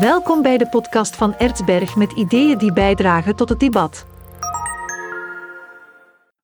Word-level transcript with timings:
Welkom 0.00 0.42
bij 0.42 0.58
de 0.58 0.68
podcast 0.68 1.16
van 1.16 1.34
Ertsberg 1.34 1.96
met 1.96 2.12
ideeën 2.12 2.58
die 2.58 2.72
bijdragen 2.72 3.36
tot 3.36 3.48
het 3.48 3.60
debat. 3.60 4.06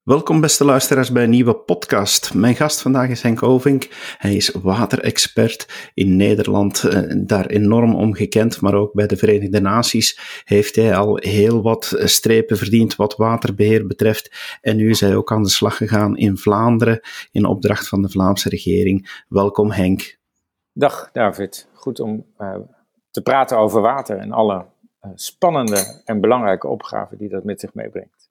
Welkom 0.03 0.41
beste 0.41 0.65
luisteraars 0.65 1.13
bij 1.13 1.23
een 1.23 1.31
nieuwe 1.31 1.55
podcast. 1.55 2.35
Mijn 2.35 2.55
gast 2.55 2.81
vandaag 2.81 3.09
is 3.09 3.23
Henk 3.23 3.43
Ovink. 3.43 3.89
Hij 4.19 4.35
is 4.35 4.51
waterexpert 4.51 5.91
in 5.95 6.17
Nederland, 6.17 6.85
eh, 6.85 7.01
daar 7.27 7.47
enorm 7.47 7.95
om 7.95 8.15
gekend, 8.15 8.61
maar 8.61 8.75
ook 8.75 8.93
bij 8.93 9.07
de 9.07 9.17
Verenigde 9.17 9.61
Naties 9.61 10.43
heeft 10.45 10.77
hij 10.77 10.97
al 10.97 11.17
heel 11.17 11.63
wat 11.63 11.95
strepen 11.97 12.57
verdiend 12.57 12.97
wat 12.97 13.17
waterbeheer 13.17 13.87
betreft. 13.87 14.59
En 14.61 14.77
nu 14.77 14.91
is 14.91 15.01
hij 15.01 15.17
ook 15.17 15.33
aan 15.33 15.43
de 15.43 15.51
slag 15.51 15.77
gegaan 15.77 16.17
in 16.17 16.37
Vlaanderen 16.37 17.01
in 17.31 17.45
opdracht 17.45 17.89
van 17.89 18.03
de 18.03 18.09
Vlaamse 18.09 18.49
regering. 18.49 19.25
Welkom 19.29 19.71
Henk. 19.71 20.19
Dag 20.73 21.11
David, 21.13 21.69
goed 21.73 22.01
om 22.01 22.27
uh, 22.39 22.55
te 23.13 23.23
praten 23.23 23.59
over 23.59 23.81
water 23.81 24.19
en 24.19 24.33
alle 24.33 24.55
uh, 25.03 25.11
spannende 25.15 26.03
en 26.05 26.21
belangrijke 26.21 26.69
opgaven 26.69 27.19
die 27.19 27.29
dat 27.29 27.45
met 27.45 27.61
zich 27.61 27.75
meebrengt. 27.75 28.22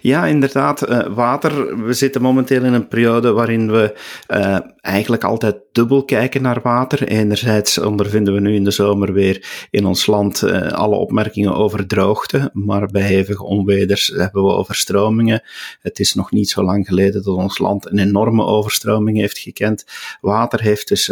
Ja, 0.00 0.26
inderdaad. 0.26 0.90
Uh, 0.90 1.06
water. 1.06 1.84
We 1.84 1.92
zitten 1.92 2.22
momenteel 2.22 2.64
in 2.64 2.72
een 2.72 2.88
periode 2.88 3.32
waarin 3.32 3.70
we 3.70 3.98
uh, 4.28 4.58
eigenlijk 4.80 5.24
altijd 5.24 5.56
dubbel 5.72 6.04
kijken 6.04 6.42
naar 6.42 6.60
water. 6.62 7.02
Enerzijds 7.08 7.78
ondervinden 7.78 8.34
we 8.34 8.40
nu 8.40 8.54
in 8.54 8.64
de 8.64 8.70
zomer 8.70 9.12
weer 9.12 9.66
in 9.70 9.86
ons 9.86 10.06
land 10.06 10.42
uh, 10.42 10.68
alle 10.72 10.96
opmerkingen 10.96 11.54
over 11.54 11.86
droogte, 11.86 12.50
maar 12.52 12.86
bij 12.86 13.02
hevige 13.02 13.44
onweders 13.44 14.06
hebben 14.16 14.44
we 14.44 14.50
overstromingen. 14.50 15.42
Het 15.80 15.98
is 15.98 16.14
nog 16.14 16.30
niet 16.30 16.50
zo 16.50 16.62
lang 16.62 16.86
geleden 16.86 17.22
dat 17.22 17.34
ons 17.36 17.58
land 17.58 17.90
een 17.90 17.98
enorme 17.98 18.44
overstroming 18.44 19.18
heeft 19.18 19.38
gekend. 19.38 19.84
Water 20.20 20.60
heeft 20.60 20.88
dus 20.88 21.06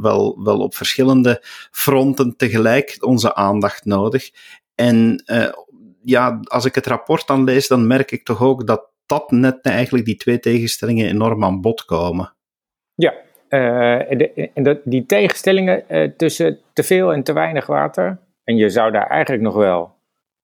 wel, 0.00 0.40
wel 0.44 0.58
op 0.58 0.74
verschillende 0.74 1.44
fronten 1.70 2.36
tegelijk 2.36 2.96
onze 3.00 3.34
aandacht 3.34 3.84
nodig. 3.84 4.30
En 4.74 5.24
ja, 6.10 6.40
als 6.44 6.64
ik 6.64 6.74
het 6.74 6.86
rapport 6.86 7.26
dan 7.26 7.44
lees, 7.44 7.68
dan 7.68 7.86
merk 7.86 8.10
ik 8.10 8.24
toch 8.24 8.42
ook 8.42 8.66
dat 8.66 8.90
dat 9.06 9.30
net 9.30 9.60
eigenlijk 9.60 10.04
die 10.04 10.16
twee 10.16 10.40
tegenstellingen 10.40 11.08
enorm 11.08 11.44
aan 11.44 11.60
bod 11.60 11.84
komen. 11.84 12.34
Ja, 12.94 13.14
uh, 13.48 14.10
en, 14.54 14.62
de, 14.62 14.80
die 14.84 15.06
tegenstellingen 15.06 15.84
uh, 15.88 16.10
tussen 16.16 16.58
te 16.72 16.82
veel 16.82 17.12
en 17.12 17.22
te 17.22 17.32
weinig 17.32 17.66
water, 17.66 18.18
en 18.44 18.56
je 18.56 18.68
zou 18.68 18.92
daar 18.92 19.06
eigenlijk 19.06 19.42
nog 19.42 19.54
wel 19.54 19.94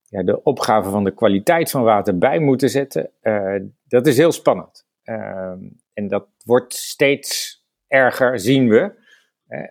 ja, 0.02 0.22
de 0.22 0.42
opgave 0.42 0.90
van 0.90 1.04
de 1.04 1.14
kwaliteit 1.14 1.70
van 1.70 1.82
water 1.82 2.18
bij 2.18 2.38
moeten 2.38 2.68
zetten, 2.68 3.10
uh, 3.22 3.60
dat 3.84 4.06
is 4.06 4.16
heel 4.16 4.32
spannend. 4.32 4.86
Ehm, 5.02 5.58
en 5.92 6.08
dat 6.08 6.26
wordt 6.44 6.74
steeds 6.74 7.60
erger, 7.86 8.38
zien 8.38 8.68
we. 8.68 9.04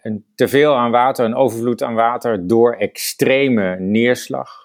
een 0.01 0.25
teveel 0.35 0.75
aan 0.75 0.91
water, 0.91 1.25
een 1.25 1.35
overvloed 1.35 1.83
aan 1.83 1.93
water 1.93 2.47
door 2.47 2.73
extreme 2.73 3.79
neerslag 3.79 4.64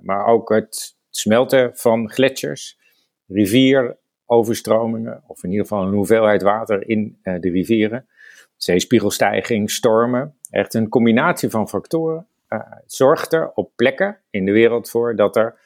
maar 0.00 0.26
ook 0.26 0.48
het 0.48 0.98
smelten 1.10 1.76
van 1.76 2.10
gletsjers, 2.10 2.78
rivieroverstromingen, 3.26 5.22
of 5.26 5.44
in 5.44 5.50
ieder 5.50 5.66
geval 5.66 5.86
een 5.86 5.94
hoeveelheid 5.94 6.42
water 6.42 6.88
in 6.88 7.18
eh, 7.22 7.40
de 7.40 7.50
rivieren, 7.50 8.08
zeespiegelstijging, 8.56 9.70
stormen. 9.70 10.34
Echt 10.50 10.74
een 10.74 10.88
combinatie 10.88 11.50
van 11.50 11.68
factoren 11.68 12.26
uh, 12.48 12.60
zorgt 12.86 13.32
er 13.32 13.50
op 13.54 13.72
plekken 13.76 14.18
in 14.30 14.44
de 14.44 14.52
wereld 14.52 14.90
voor 14.90 15.16
dat 15.16 15.36
er 15.36 15.58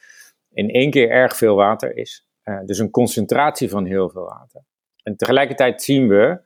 in 0.53 0.69
één 0.69 0.91
keer 0.91 1.09
erg 1.09 1.37
veel 1.37 1.55
water 1.55 1.97
is. 1.97 2.29
Dus 2.65 2.79
een 2.79 2.89
concentratie 2.89 3.69
van 3.69 3.85
heel 3.85 4.09
veel 4.09 4.25
water. 4.25 4.61
En 5.03 5.15
tegelijkertijd 5.15 5.81
zien 5.81 6.07
we 6.07 6.41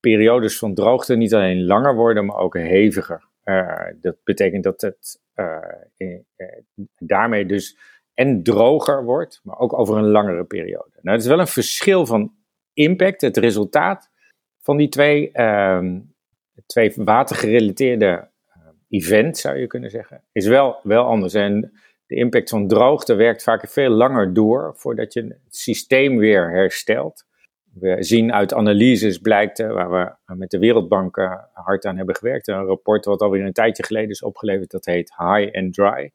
periodes 0.00 0.58
van 0.58 0.74
droogte 0.74 1.16
niet 1.16 1.34
alleen 1.34 1.64
langer 1.64 1.94
worden, 1.94 2.26
maar 2.26 2.36
ook 2.36 2.54
heviger. 2.54 3.24
Dat 4.00 4.16
betekent 4.24 4.64
dat 4.64 4.80
het 4.80 5.20
uh, 5.40 6.48
daarmee 6.98 7.46
dus 7.46 7.78
en 8.14 8.42
droger 8.42 9.04
wordt, 9.04 9.40
maar 9.42 9.58
ook 9.58 9.78
over 9.78 9.96
een 9.96 10.10
langere 10.10 10.44
periode. 10.44 10.98
Nou, 11.02 11.16
het 11.16 11.24
is 11.24 11.30
wel 11.30 11.40
een 11.40 11.46
verschil 11.46 12.06
van 12.06 12.32
impact. 12.72 13.20
Het 13.20 13.36
resultaat 13.36 14.10
van 14.58 14.76
die 14.76 14.88
twee, 14.88 15.30
uh, 15.32 15.84
twee 16.66 16.92
watergerelateerde 16.96 18.28
events, 18.88 19.40
zou 19.40 19.58
je 19.58 19.66
kunnen 19.66 19.90
zeggen, 19.90 20.24
is 20.32 20.46
wel, 20.46 20.80
wel 20.82 21.04
anders. 21.04 21.34
En 21.34 21.72
de 22.06 22.14
impact 22.14 22.50
van 22.50 22.68
droogte 22.68 23.14
werkt 23.14 23.42
vaak 23.42 23.68
veel 23.68 23.90
langer 23.90 24.34
door 24.34 24.72
voordat 24.76 25.12
je 25.12 25.22
het 25.22 25.56
systeem 25.56 26.16
weer 26.16 26.50
herstelt. 26.50 27.26
We 27.72 27.96
zien 27.98 28.32
uit 28.32 28.54
analyses, 28.54 29.18
blijkt, 29.18 29.58
waar 29.58 29.90
we 29.90 30.34
met 30.34 30.50
de 30.50 30.58
Wereldbank 30.58 31.16
hard 31.52 31.84
aan 31.84 31.96
hebben 31.96 32.16
gewerkt, 32.16 32.48
een 32.48 32.64
rapport 32.64 33.04
wat 33.04 33.20
alweer 33.20 33.44
een 33.44 33.52
tijdje 33.52 33.84
geleden 33.84 34.10
is 34.10 34.22
opgeleverd, 34.22 34.70
dat 34.70 34.84
heet 34.84 35.14
High 35.16 35.56
and 35.56 35.74
Dry. 35.74 36.12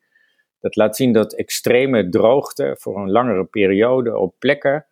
Dat 0.60 0.76
laat 0.76 0.96
zien 0.96 1.14
dat 1.14 1.34
extreme 1.34 2.10
droogte 2.10 2.76
voor 2.80 2.98
een 2.98 3.12
langere 3.12 3.46
periode 3.46 4.18
op 4.18 4.36
plekken 4.40 4.86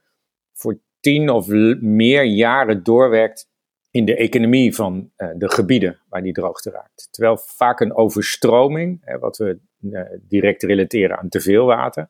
voor 0.53 0.79
tien 0.99 1.29
of 1.29 1.47
meer 1.81 2.23
jaren 2.23 2.83
doorwerkt 2.83 3.49
in 3.91 4.05
de 4.05 4.15
economie 4.15 4.75
van 4.75 5.11
uh, 5.17 5.29
de 5.35 5.51
gebieden 5.51 5.99
waar 6.09 6.21
die 6.21 6.33
droogte 6.33 6.69
raakt. 6.69 7.07
Terwijl 7.11 7.37
vaak 7.37 7.79
een 7.79 7.95
overstroming, 7.95 9.17
wat 9.19 9.37
we 9.37 9.59
uh, 9.81 10.01
direct 10.21 10.63
relateren 10.63 11.17
aan 11.17 11.29
te 11.29 11.39
veel 11.39 11.65
water, 11.65 12.09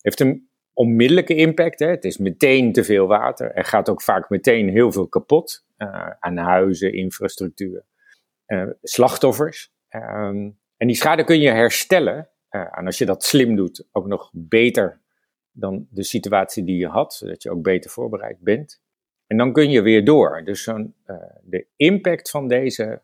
heeft 0.00 0.20
een 0.20 0.48
onmiddellijke 0.74 1.34
impact. 1.34 1.78
Hè. 1.78 1.86
Het 1.88 2.04
is 2.04 2.18
meteen 2.18 2.72
te 2.72 2.84
veel 2.84 3.06
water. 3.06 3.52
Er 3.52 3.64
gaat 3.64 3.88
ook 3.88 4.02
vaak 4.02 4.30
meteen 4.30 4.68
heel 4.68 4.92
veel 4.92 5.08
kapot 5.08 5.64
uh, 5.78 6.10
aan 6.20 6.36
huizen, 6.36 6.92
infrastructuur, 6.92 7.84
uh, 8.46 8.70
slachtoffers. 8.82 9.72
Um, 9.90 10.58
en 10.76 10.86
die 10.86 10.96
schade 10.96 11.24
kun 11.24 11.40
je 11.40 11.50
herstellen. 11.50 12.28
Uh, 12.50 12.78
en 12.78 12.86
als 12.86 12.98
je 12.98 13.06
dat 13.06 13.24
slim 13.24 13.56
doet, 13.56 13.88
ook 13.92 14.06
nog 14.06 14.30
beter 14.32 15.00
dan 15.50 15.86
de 15.90 16.02
situatie 16.02 16.64
die 16.64 16.76
je 16.76 16.88
had, 16.88 17.14
zodat 17.14 17.42
je 17.42 17.50
ook 17.50 17.62
beter 17.62 17.90
voorbereid 17.90 18.38
bent. 18.40 18.82
En 19.26 19.36
dan 19.36 19.52
kun 19.52 19.70
je 19.70 19.82
weer 19.82 20.04
door. 20.04 20.42
Dus 20.44 20.64
de 21.42 21.66
impact 21.76 22.30
van 22.30 22.48
deze 22.48 23.02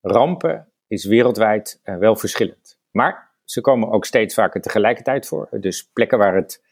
rampen 0.00 0.72
is 0.86 1.04
wereldwijd 1.04 1.80
wel 1.82 2.16
verschillend. 2.16 2.78
Maar 2.90 3.34
ze 3.44 3.60
komen 3.60 3.90
ook 3.90 4.04
steeds 4.04 4.34
vaker 4.34 4.60
tegelijkertijd 4.60 5.26
voor. 5.26 5.48
Dus 5.60 5.90
plekken 5.92 6.18
waar 6.18 6.34
het 6.34 6.64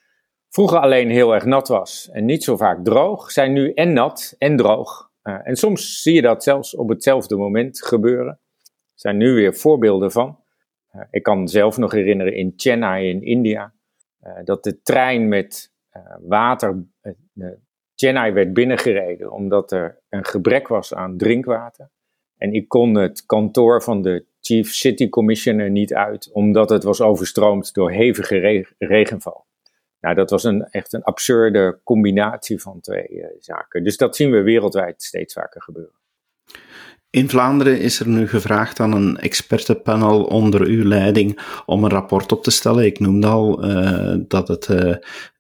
vroeger 0.57 0.79
alleen 0.79 1.11
heel 1.11 1.35
erg 1.35 1.45
nat 1.45 1.69
was 1.69 2.09
en 2.13 2.25
niet 2.25 2.45
zo 2.45 2.57
vaak 2.57 2.85
droog, 2.85 3.31
zijn 3.31 3.53
nu 3.53 3.73
en 3.73 3.93
nat 3.93 4.35
en 4.39 4.57
droog. 4.57 5.11
Uh, 5.23 5.39
en 5.43 5.57
soms 5.57 6.03
zie 6.03 6.15
je 6.15 6.23
dat 6.23 6.43
zelfs 6.43 6.75
op 6.75 6.89
hetzelfde 6.89 7.37
moment 7.37 7.85
gebeuren. 7.85 8.41
Er 8.63 8.71
zijn 8.95 9.17
nu 9.17 9.33
weer 9.33 9.55
voorbeelden 9.55 10.13
van. 10.13 10.41
Uh, 10.95 11.03
ik 11.11 11.23
kan 11.23 11.49
zelf 11.49 11.77
nog 11.77 11.93
herinneren 11.93 12.35
in 12.35 12.53
Chennai 12.57 13.09
in 13.09 13.23
India, 13.23 13.73
uh, 14.23 14.33
dat 14.45 14.65
de 14.65 14.83
trein 14.83 15.29
met 15.29 15.73
water 16.21 16.85
Chennai 17.95 18.33
werd 18.33 18.53
binnengereden 18.53 19.33
omdat 19.33 19.73
er 19.73 20.03
een 20.09 20.25
gebrek 20.25 20.69
was 20.69 20.95
aan 20.95 21.17
drinkwater. 21.17 21.91
En 22.37 22.53
ik 22.53 22.69
kon 22.69 22.95
het 22.95 23.27
kantoor 23.27 23.83
van 23.83 24.03
de 24.03 24.25
Chief 24.41 24.69
City 24.69 25.09
Commissioner 25.09 25.71
niet 25.71 25.95
uit, 25.95 26.33
omdat 26.33 26.71
het 26.71 26.85
was 26.85 27.01
overstroomd 27.01 27.75
door 27.75 27.91
hevige 27.91 28.39
reg 28.39 28.73
regenval. 28.79 29.46
Nou, 30.07 30.19
dat 30.19 30.31
was 30.31 30.45
een, 30.45 30.69
echt 30.71 30.93
een 30.93 31.03
absurde 31.03 31.81
combinatie 31.85 32.61
van 32.61 32.81
twee 32.81 33.09
uh, 33.11 33.27
zaken. 33.39 33.85
Dus 33.85 33.97
dat 33.97 34.17
zien 34.17 34.31
we 34.31 34.43
wereldwijd 34.43 35.03
steeds 35.03 35.35
vaker 35.35 35.63
gebeuren. 35.63 35.95
In 37.11 37.29
Vlaanderen 37.29 37.81
is 37.81 38.01
er 38.01 38.09
nu 38.09 38.29
gevraagd 38.29 38.81
aan 38.81 38.93
een 38.93 39.17
expertenpanel 39.17 40.25
onder 40.25 40.61
uw 40.61 40.85
leiding 40.85 41.41
om 41.65 41.85
een 41.85 41.91
rapport 41.91 42.33
op 42.33 42.43
te 42.43 42.51
stellen. 42.51 42.85
Ik 42.85 43.01
noemde 43.01 43.27
al 43.27 43.65
uh, 43.65 44.15
dat 44.29 44.49
het. 44.49 44.69
Uh, 44.69 44.95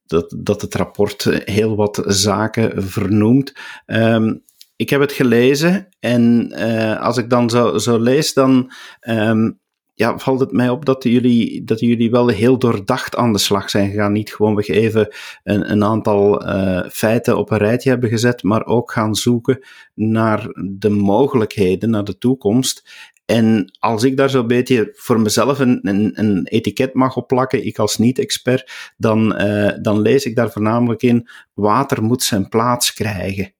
dat, 0.06 0.34
dat 0.38 0.60
het 0.60 0.74
rapport 0.74 1.24
heel 1.44 1.76
wat 1.76 2.02
zaken 2.06 2.82
vernoemt. 2.82 3.52
Um, 3.86 4.44
ik 4.76 4.90
heb 4.90 5.00
het 5.00 5.12
gelezen 5.12 5.88
en 6.00 6.52
als 7.00 7.16
ik 7.16 7.30
dan 7.30 7.50
zo, 7.50 7.78
zo 7.78 7.98
lees, 7.98 8.34
dan 8.34 8.72
um, 9.08 9.60
ja, 9.96 10.18
valt 10.18 10.40
het 10.40 10.52
mij 10.52 10.68
op 10.68 10.84
dat 10.84 11.02
jullie, 11.02 11.64
dat 11.64 11.80
jullie 11.80 12.10
wel 12.10 12.28
heel 12.28 12.58
doordacht 12.58 13.16
aan 13.16 13.32
de 13.32 13.38
slag 13.38 13.70
zijn 13.70 13.90
gegaan. 13.90 14.12
Niet 14.12 14.34
gewoonweg 14.34 14.68
even 14.68 15.08
een, 15.44 15.70
een 15.70 15.84
aantal 15.84 16.48
uh, 16.48 16.88
feiten 16.90 17.38
op 17.38 17.50
een 17.50 17.58
rijtje 17.58 17.90
hebben 17.90 18.08
gezet, 18.08 18.42
maar 18.42 18.66
ook 18.66 18.92
gaan 18.92 19.14
zoeken 19.14 19.58
naar 19.94 20.48
de 20.70 20.88
mogelijkheden, 20.88 21.90
naar 21.90 22.04
de 22.04 22.18
toekomst. 22.18 22.90
En 23.24 23.76
als 23.78 24.04
ik 24.04 24.16
daar 24.16 24.30
zo'n 24.30 24.46
beetje 24.46 24.92
voor 24.92 25.20
mezelf 25.20 25.58
een, 25.58 25.78
een, 25.82 26.46
etiket 26.46 26.94
mag 26.94 27.16
opplakken, 27.16 27.66
ik 27.66 27.78
als 27.78 27.96
niet-expert, 27.96 28.92
dan, 28.96 29.42
uh, 29.42 29.72
dan 29.82 30.00
lees 30.00 30.24
ik 30.24 30.36
daar 30.36 30.50
voornamelijk 30.50 31.02
in: 31.02 31.28
water 31.54 32.02
moet 32.02 32.22
zijn 32.22 32.48
plaats 32.48 32.92
krijgen. 32.92 33.52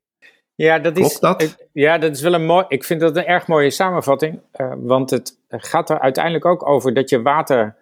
Ja, 0.57 0.79
dat 0.79 0.99
is, 0.99 1.19
dat? 1.19 1.69
Ja, 1.73 1.99
dat 1.99 2.15
is 2.15 2.23
wel 2.23 2.35
een 2.35 2.47
mooi. 2.47 2.65
Ik 2.69 2.85
vind 2.85 3.01
dat 3.01 3.17
een 3.17 3.25
erg 3.25 3.47
mooie 3.47 3.71
samenvatting. 3.71 4.41
Uh, 4.61 4.75
want 4.77 5.11
het 5.11 5.39
gaat 5.49 5.91
er 5.91 6.01
uiteindelijk 6.01 6.45
ook 6.45 6.69
over 6.69 6.95
dat 6.95 7.11
je 7.11 7.23
water 7.23 7.77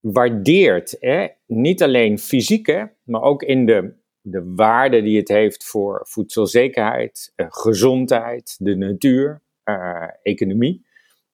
waardeert. 0.00 0.96
Hè? 1.00 1.28
Niet 1.46 1.82
alleen 1.82 2.18
fysiek, 2.18 2.86
maar 3.02 3.22
ook 3.22 3.42
in 3.42 3.66
de, 3.66 3.94
de 4.20 4.52
waarde 4.54 5.02
die 5.02 5.16
het 5.18 5.28
heeft 5.28 5.64
voor 5.64 6.00
voedselzekerheid, 6.04 7.32
uh, 7.36 7.46
gezondheid, 7.50 8.56
de 8.58 8.76
natuur, 8.76 9.42
uh, 9.64 10.08
economie. 10.22 10.86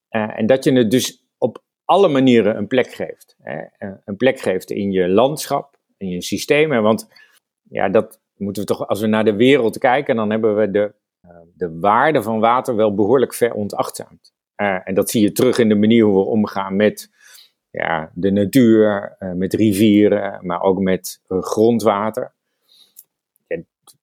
en 0.09 0.45
dat 0.45 0.63
je 0.63 0.71
het 0.71 0.91
dus 0.91 1.25
op 1.37 1.63
alle 1.85 2.07
manieren 2.07 2.57
een 2.57 2.67
plek 2.67 2.93
geeft. 2.93 3.35
Hè? 3.41 3.63
Een 4.05 4.17
plek 4.17 4.39
geeft 4.39 4.71
in 4.71 4.91
je 4.91 5.07
landschap, 5.07 5.79
in 5.97 6.09
je 6.09 6.21
systemen. 6.21 6.83
Want 6.83 7.09
ja, 7.69 7.89
dat 7.89 8.19
moeten 8.37 8.61
we 8.61 8.67
toch, 8.67 8.87
als 8.87 9.01
we 9.01 9.07
naar 9.07 9.23
de 9.23 9.35
wereld 9.35 9.77
kijken, 9.77 10.15
dan 10.15 10.29
hebben 10.29 10.55
we 10.55 10.71
de, 10.71 10.93
uh, 11.25 11.31
de 11.53 11.79
waarde 11.79 12.21
van 12.21 12.39
water 12.39 12.75
wel 12.75 12.95
behoorlijk 12.95 13.33
verontachtzaamd. 13.33 14.33
Uh, 14.57 14.79
en 14.83 14.93
dat 14.93 15.09
zie 15.09 15.21
je 15.21 15.31
terug 15.31 15.57
in 15.57 15.69
de 15.69 15.75
manier 15.75 16.03
hoe 16.03 16.15
we 16.15 16.29
omgaan 16.29 16.75
met 16.75 17.11
ja, 17.71 18.11
de 18.13 18.31
natuur, 18.31 19.15
uh, 19.19 19.31
met 19.31 19.53
rivieren, 19.53 20.39
maar 20.41 20.61
ook 20.61 20.79
met 20.79 21.21
grondwater. 21.27 22.33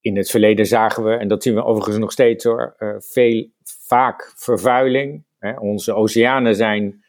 in 0.01 0.17
het 0.17 0.31
verleden 0.31 0.67
zagen 0.67 1.05
we, 1.05 1.15
en 1.15 1.29
dat 1.29 1.43
zien 1.43 1.55
we 1.55 1.65
overigens 1.65 1.99
nog 1.99 2.13
steeds 2.13 2.45
hoor, 2.45 2.77
veel, 2.99 3.47
vaak 3.65 4.33
vervuiling. 4.37 5.25
Onze 5.59 5.95
oceanen 5.95 6.55
zijn 6.55 7.05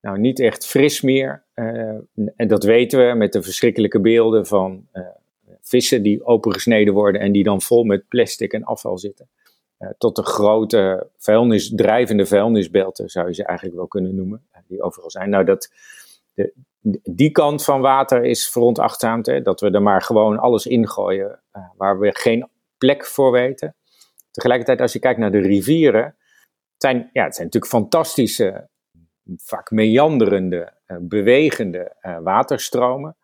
nou 0.00 0.18
niet 0.18 0.40
echt 0.40 0.66
fris 0.66 1.00
meer. 1.00 1.44
en 2.36 2.48
dat 2.48 2.64
weten 2.64 3.08
we 3.08 3.14
met 3.14 3.32
de 3.32 3.42
verschrikkelijke 3.42 4.00
beelden 4.00 4.46
van 4.46 4.86
vissen 5.64 6.02
die 6.02 6.24
opengesneden 6.24 6.94
worden 6.94 7.20
en 7.20 7.32
die 7.32 7.42
dan 7.42 7.62
vol 7.62 7.84
met 7.84 8.08
plastic 8.08 8.52
en 8.52 8.64
afval 8.64 8.98
zitten. 8.98 9.28
Uh, 9.78 9.88
tot 9.98 10.16
de 10.16 10.22
grote 10.22 11.10
vuilnis, 11.16 11.72
drijvende 11.74 12.26
vuilnisbelten 12.26 13.08
zou 13.08 13.26
je 13.28 13.34
ze 13.34 13.44
eigenlijk 13.44 13.78
wel 13.78 13.88
kunnen 13.88 14.14
noemen, 14.14 14.46
uh, 14.52 14.60
die 14.66 14.82
overal 14.82 15.10
zijn. 15.10 15.30
Nou, 15.30 15.44
dat, 15.44 15.72
de, 16.32 16.52
die 17.02 17.30
kant 17.30 17.64
van 17.64 17.80
water 17.80 18.24
is 18.24 18.48
veronachtzaamd, 18.48 19.44
dat 19.44 19.60
we 19.60 19.70
er 19.70 19.82
maar 19.82 20.02
gewoon 20.02 20.38
alles 20.38 20.66
ingooien 20.66 21.40
uh, 21.56 21.62
waar 21.76 21.98
we 21.98 22.14
geen 22.14 22.48
plek 22.78 23.06
voor 23.06 23.32
weten. 23.32 23.76
Tegelijkertijd, 24.30 24.80
als 24.80 24.92
je 24.92 24.98
kijkt 24.98 25.18
naar 25.18 25.32
de 25.32 25.40
rivieren, 25.40 26.16
zijn, 26.76 27.10
ja, 27.12 27.24
het 27.24 27.34
zijn 27.34 27.46
natuurlijk 27.46 27.72
fantastische, 27.72 28.68
vaak 29.36 29.70
meanderende, 29.70 30.72
bewegende 31.00 31.96
waterstromen. 32.22 33.16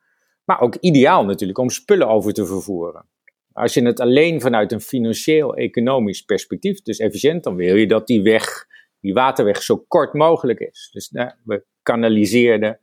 Maar 0.50 0.60
ook 0.60 0.76
ideaal 0.76 1.24
natuurlijk 1.24 1.58
om 1.58 1.70
spullen 1.70 2.08
over 2.08 2.32
te 2.32 2.46
vervoeren. 2.46 3.06
Als 3.52 3.74
je 3.74 3.82
het 3.82 4.00
alleen 4.00 4.40
vanuit 4.40 4.72
een 4.72 4.80
financieel-economisch 4.80 6.22
perspectief, 6.22 6.82
dus 6.82 6.98
efficiënt, 6.98 7.44
dan 7.44 7.54
wil 7.54 7.76
je 7.76 7.86
dat 7.86 8.06
die 8.06 8.22
weg, 8.22 8.66
die 9.00 9.14
waterweg, 9.14 9.62
zo 9.62 9.76
kort 9.88 10.14
mogelijk 10.14 10.60
is. 10.60 10.88
Dus 10.92 11.10
nou, 11.10 11.30
we 11.44 11.64
kanaliseerden 11.82 12.80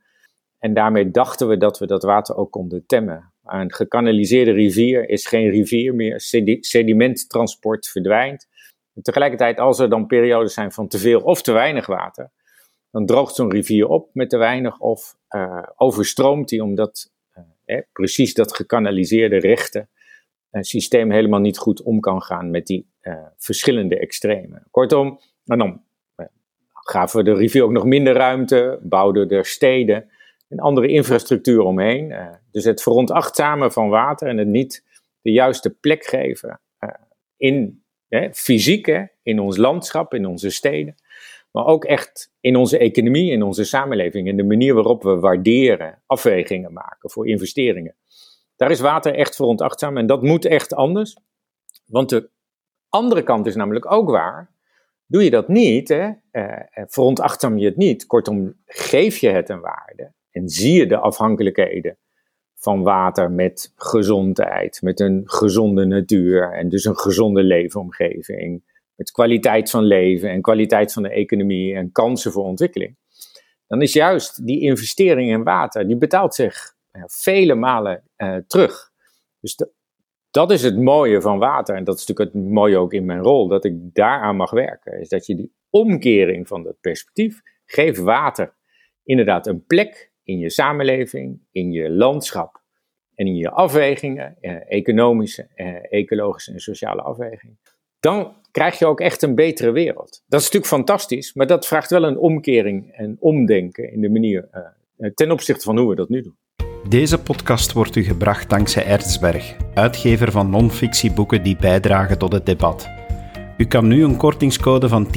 en 0.60 0.74
daarmee 0.74 1.12
dachten 1.12 1.48
we 1.48 1.58
dat 1.58 1.80
we 1.80 1.86
dat 1.86 2.04
water 2.04 2.36
ook 2.36 2.52
konden 2.52 2.86
temmen. 2.86 3.34
een 3.44 3.74
gekanaliseerde 3.74 4.52
rivier 4.52 5.10
is 5.10 5.26
geen 5.26 5.50
rivier 5.50 5.96
meer. 5.96 6.22
Sedimenttransport 6.60 7.88
verdwijnt. 7.88 8.48
Tegelijkertijd, 9.02 9.60
als 9.60 9.80
er 9.80 9.90
dan 9.90 10.08
periodes 10.08 10.54
zijn 10.54 10.72
van 10.72 10.88
te 10.88 10.98
veel 10.98 11.22
of 11.22 11.42
te 11.42 11.52
weinig 11.52 11.86
water, 11.86 12.32
dan 12.92 13.06
droogt 13.06 13.36
zo'n 13.36 13.52
rivier 13.52 13.88
op 13.88 14.10
met 14.14 14.30
te 14.30 14.38
weinig 14.38 14.80
of 14.80 15.18
uh, 15.30 15.64
overstroomt 15.76 16.50
die 16.50 16.64
omdat 16.64 17.16
precies 17.92 18.34
dat 18.34 18.56
gekanaliseerde 18.56 19.38
rechten 19.38 19.90
uh, 20.52 20.62
systeem 20.62 21.12
helemaal 21.12 21.40
niet 21.40 21.58
goed 21.58 21.82
om 21.82 22.00
kan 22.00 22.22
gaan 22.22 22.52
met 22.52 22.66
die 22.66 22.90
uh, 23.02 23.26
verschillende 23.38 24.00
extremen. 24.00 24.68
Kortom, 24.72 25.20
en 25.46 25.58
dan 25.58 25.84
uh, 26.18 26.26
gaven 26.74 27.18
we 27.18 27.24
de 27.24 27.34
rivier 27.34 27.64
ook 27.64 27.72
nog 27.72 27.86
minder 27.86 28.14
ruimte, 28.14 28.80
bouwden 28.84 29.30
er 29.30 29.46
steden 29.46 30.10
en 30.48 30.60
andere 30.60 30.88
infrastructuur 30.88 31.62
omheen. 31.62 32.16
dus 32.52 32.64
het 32.64 32.82
veronachtzamen 32.82 33.72
van 33.72 33.90
water 33.90 34.28
en 34.28 34.38
het 34.38 34.48
niet 34.48 34.84
de 35.22 35.32
juiste 35.32 35.70
plek 35.70 36.06
geven 36.06 36.62
in 37.38 37.84
fysiek, 38.32 39.08
in 39.24 39.40
ons 39.40 39.58
landschap, 39.58 40.14
in 40.14 40.26
onze 40.26 40.50
steden 40.50 40.96
maar 41.52 41.66
ook 41.66 41.86
echt 41.86 42.34
in 42.40 42.56
onze 42.56 42.78
economie, 42.78 43.32
in 43.32 43.44
onze 43.44 43.64
samenleving, 43.64 44.28
in 44.28 44.38
de 44.38 44.44
manier 44.44 44.74
waarop 44.74 45.04
we 45.04 45.20
waarderen, 45.20 46.02
afwegingen 46.06 46.74
maken 46.74 47.10
voor 47.10 47.28
investeringen. 47.28 47.96
Daar 48.56 48.72
is 48.72 48.80
water 48.80 49.16
echt 49.16 49.36
veronachtzaam 49.36 49.98
en 49.98 50.06
dat 50.06 50.22
moet 50.22 50.46
echt 50.46 50.74
anders. 50.74 51.18
Want 51.86 52.10
de 52.10 52.30
andere 52.90 53.24
kant 53.24 53.46
is 53.46 53.56
namelijk 53.56 53.92
ook 53.92 54.10
waar. 54.10 54.56
Doe 55.06 55.24
je 55.24 55.30
dat 55.30 55.48
niet, 55.48 55.88
hè, 55.88 56.12
eh, 56.32 56.54
eh 56.54 56.84
veronachtzaam 56.88 57.58
je 57.58 57.66
het 57.66 57.78
niet, 57.78 58.06
kortom, 58.06 58.54
geef 58.66 59.18
je 59.18 59.30
het 59.30 59.50
een 59.50 59.62
waarde 59.62 60.12
en 60.32 60.50
zie 60.50 60.74
je 60.74 60.88
de 60.88 60.98
afhankelijkheden 60.98 61.98
van 62.56 62.84
water 62.84 63.32
met 63.32 63.74
gezondheid, 63.76 64.82
met 64.82 65.00
een 65.00 65.22
gezonde 65.26 65.86
natuur 65.86 66.54
en 66.54 66.70
dus 66.70 66.86
een 66.86 66.98
gezonde 66.98 67.44
leefomgeving 67.44 68.64
met 68.98 69.12
kwaliteit 69.12 69.70
van 69.70 69.84
leven 69.84 70.30
en 70.30 70.42
kwaliteit 70.42 70.94
van 70.94 71.04
de 71.04 71.10
economie 71.10 71.76
en 71.76 71.92
kansen 71.92 72.32
voor 72.32 72.44
ontwikkeling, 72.44 72.98
dan 73.68 73.82
is 73.82 73.94
juist 73.94 74.46
die 74.46 74.62
investering 74.62 75.32
in 75.32 75.44
water, 75.44 75.88
die 75.88 75.98
betaalt 75.98 76.36
zich 76.36 76.76
vele 77.06 77.56
malen 77.56 78.04
uh, 78.18 78.36
terug. 78.48 78.92
Dus 79.40 79.56
dat 80.32 80.52
is 80.52 80.64
het 80.64 80.78
mooie 80.78 81.22
van 81.22 81.40
water 81.40 81.76
en 81.76 81.84
dat 81.84 82.00
is 82.00 82.06
natuurlijk 82.06 82.36
het 82.36 82.44
mooie 82.52 82.78
ook 82.78 82.94
in 82.94 83.06
mijn 83.06 83.22
rol, 83.22 83.48
dat 83.48 83.66
ik 83.66 83.74
daaraan 83.94 84.36
mag 84.36 84.52
werken, 84.52 85.00
is 85.00 85.10
dat 85.10 85.26
je 85.26 85.36
die 85.36 85.54
omkering 85.70 86.48
van 86.48 86.64
dat 86.64 86.80
perspectief 86.82 87.42
geeft 87.66 88.00
water 88.00 88.56
inderdaad 89.04 89.48
een 89.48 89.66
plek 89.66 90.12
in 90.24 90.38
je 90.38 90.50
samenleving, 90.50 91.42
in 91.52 91.72
je 91.72 91.90
landschap 91.90 92.62
en 93.16 93.28
in 93.28 93.36
je 93.36 93.50
afwegingen, 93.50 94.38
eh, 94.40 94.72
economische, 94.72 95.48
eh, 95.56 95.92
ecologische 95.92 96.52
en 96.52 96.60
sociale 96.60 97.02
afwegingen 97.02 97.60
dan 98.00 98.36
krijg 98.58 98.80
je 98.80 98.86
ook 98.86 99.00
echt 99.00 99.22
een 99.22 99.36
betere 99.36 99.72
wereld. 99.72 100.24
Dat 100.28 100.40
is 100.40 100.46
natuurlijk 100.46 100.74
fantastisch, 100.74 101.34
maar 101.34 101.48
dat 101.48 101.68
vraagt 101.68 101.90
wel 101.90 102.04
een 102.04 102.18
omkering 102.18 102.92
en 102.92 103.18
omdenken 103.20 103.92
in 103.92 104.02
de 104.02 104.10
manier 104.10 104.50
uh, 104.98 105.10
ten 105.14 105.32
opzichte 105.32 105.64
van 105.64 105.78
hoe 105.78 105.90
we 105.90 105.96
dat 105.96 106.10
nu 106.10 106.22
doen. 106.22 106.38
Deze 106.90 107.22
podcast 107.22 107.74
wordt 107.74 107.96
u 107.96 108.04
gebracht 108.04 108.50
dankzij 108.50 108.86
Erzberg, 108.86 109.56
uitgever 109.74 110.32
van 110.32 110.50
non-fictieboeken 110.50 111.44
die 111.44 111.56
bijdragen 111.56 112.18
tot 112.18 112.32
het 112.32 112.46
debat. 112.46 112.90
U 113.58 113.66
kan 113.66 113.88
nu 113.88 114.04
een 114.04 114.18
kortingscode 114.18 114.88
van 114.88 115.08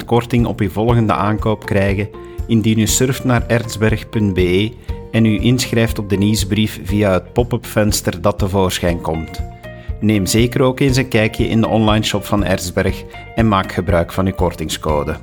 10% 0.00 0.04
korting 0.04 0.46
op 0.46 0.60
uw 0.60 0.70
volgende 0.70 1.12
aankoop 1.12 1.64
krijgen 1.64 2.08
indien 2.46 2.78
u 2.78 2.86
surft 2.86 3.24
naar 3.24 3.46
erzberg.be 3.46 4.72
en 5.10 5.24
u 5.24 5.40
inschrijft 5.40 5.98
op 5.98 6.08
de 6.08 6.16
nieuwsbrief 6.16 6.80
via 6.84 7.12
het 7.12 7.32
pop-up 7.32 7.66
venster 7.66 8.20
dat 8.20 8.38
tevoorschijn 8.38 9.00
komt. 9.00 9.55
Neem 10.00 10.26
zeker 10.26 10.60
ook 10.60 10.80
eens 10.80 10.96
een 10.96 11.08
kijkje 11.08 11.48
in 11.48 11.60
de 11.60 11.68
online 11.68 12.04
shop 12.04 12.24
van 12.24 12.44
Erzberg 12.44 13.04
en 13.34 13.48
maak 13.48 13.72
gebruik 13.72 14.12
van 14.12 14.26
uw 14.26 14.34
kortingscode. 14.34 15.16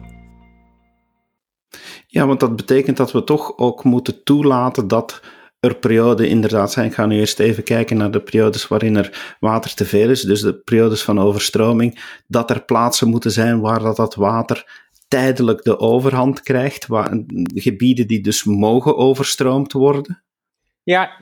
Ja, 2.08 2.28
want 2.28 2.40
dat 2.40 2.56
betekent 2.56 2.98
dat 2.98 3.12
we 3.12 3.24
toch 3.24 3.58
ook 3.58 3.84
moeten 3.84 4.24
toelaten 4.24 4.88
dat 4.88 5.22
er 5.60 5.76
perioden 5.76 6.30
inderdaad 6.30 6.72
zijn. 6.72 6.86
Ik 6.86 6.94
ga 6.94 7.06
nu 7.06 7.20
eerst 7.20 7.40
even 7.40 7.64
kijken 7.64 7.98
naar 7.98 8.12
de 8.12 8.22
periodes 8.22 8.68
waarin 8.68 8.96
er 8.96 9.36
water 9.40 9.74
te 9.74 9.86
veel 9.86 10.10
is, 10.10 10.22
dus 10.22 10.42
de 10.42 10.54
periodes 10.54 11.04
van 11.04 11.20
overstroming, 11.20 12.22
dat 12.28 12.50
er 12.50 12.64
plaatsen 12.64 13.08
moeten 13.10 13.32
zijn 13.32 13.60
waar 13.60 13.80
dat, 13.80 13.96
dat 13.96 14.16
water 14.16 14.88
tijdelijk 15.08 15.64
de 15.64 15.80
overhand 15.80 16.42
krijgt, 16.42 16.88
waar, 16.88 17.24
gebieden 17.54 18.08
die 18.08 18.22
dus 18.22 18.44
mogen 18.44 18.98
overstroomd 18.98 19.74
worden. 19.74 20.24
Ja, 20.84 21.20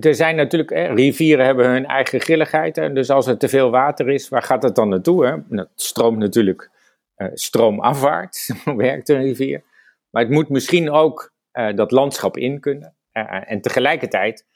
er 0.00 0.14
zijn 0.14 0.36
natuurlijk, 0.36 0.70
rivieren 0.70 1.44
hebben 1.44 1.70
hun 1.70 1.86
eigen 1.86 2.20
grilligheid. 2.20 2.76
Hè, 2.76 2.92
dus 2.92 3.10
als 3.10 3.26
er 3.26 3.38
te 3.38 3.48
veel 3.48 3.70
water 3.70 4.08
is, 4.08 4.28
waar 4.28 4.42
gaat 4.42 4.62
het 4.62 4.74
dan 4.74 4.88
naartoe? 4.88 5.26
Hè? 5.26 5.56
Het 5.56 5.68
stroomt 5.74 6.18
natuurlijk 6.18 6.70
uh, 7.16 7.28
stroomafwaarts, 7.32 8.52
werkt 8.64 9.08
een 9.08 9.22
rivier. 9.22 9.62
Maar 10.10 10.22
het 10.22 10.32
moet 10.32 10.48
misschien 10.48 10.90
ook 10.90 11.32
uh, 11.52 11.74
dat 11.74 11.90
landschap 11.90 12.36
in 12.36 12.60
kunnen. 12.60 12.94
Uh, 13.12 13.50
en 13.50 13.60
tegelijkertijd 13.60 14.46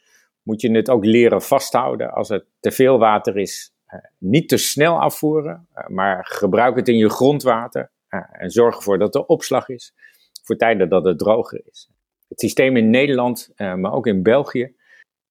moet 0.42 0.60
je 0.60 0.70
het 0.70 0.90
ook 0.90 1.04
leren 1.04 1.42
vasthouden. 1.42 2.12
Als 2.12 2.30
er 2.30 2.46
te 2.60 2.70
veel 2.70 2.98
water 2.98 3.36
is, 3.36 3.72
niet 4.18 4.48
te 4.48 4.56
snel 4.56 5.00
afvoeren, 5.00 5.68
maar 5.86 6.26
gebruik 6.26 6.76
het 6.76 6.88
in 6.88 6.96
je 6.96 7.10
grondwater. 7.10 7.90
en 8.32 8.50
zorg 8.50 8.76
ervoor 8.76 8.98
dat 8.98 9.14
er 9.14 9.24
opslag 9.24 9.68
is 9.68 9.94
voor 10.42 10.56
tijden 10.56 10.88
dat 10.88 11.04
het 11.04 11.18
droger 11.18 11.60
is 11.70 11.90
het 12.30 12.40
systeem 12.40 12.76
in 12.76 12.90
Nederland, 12.90 13.52
uh, 13.56 13.74
maar 13.74 13.92
ook 13.92 14.06
in 14.06 14.22
België, 14.22 14.74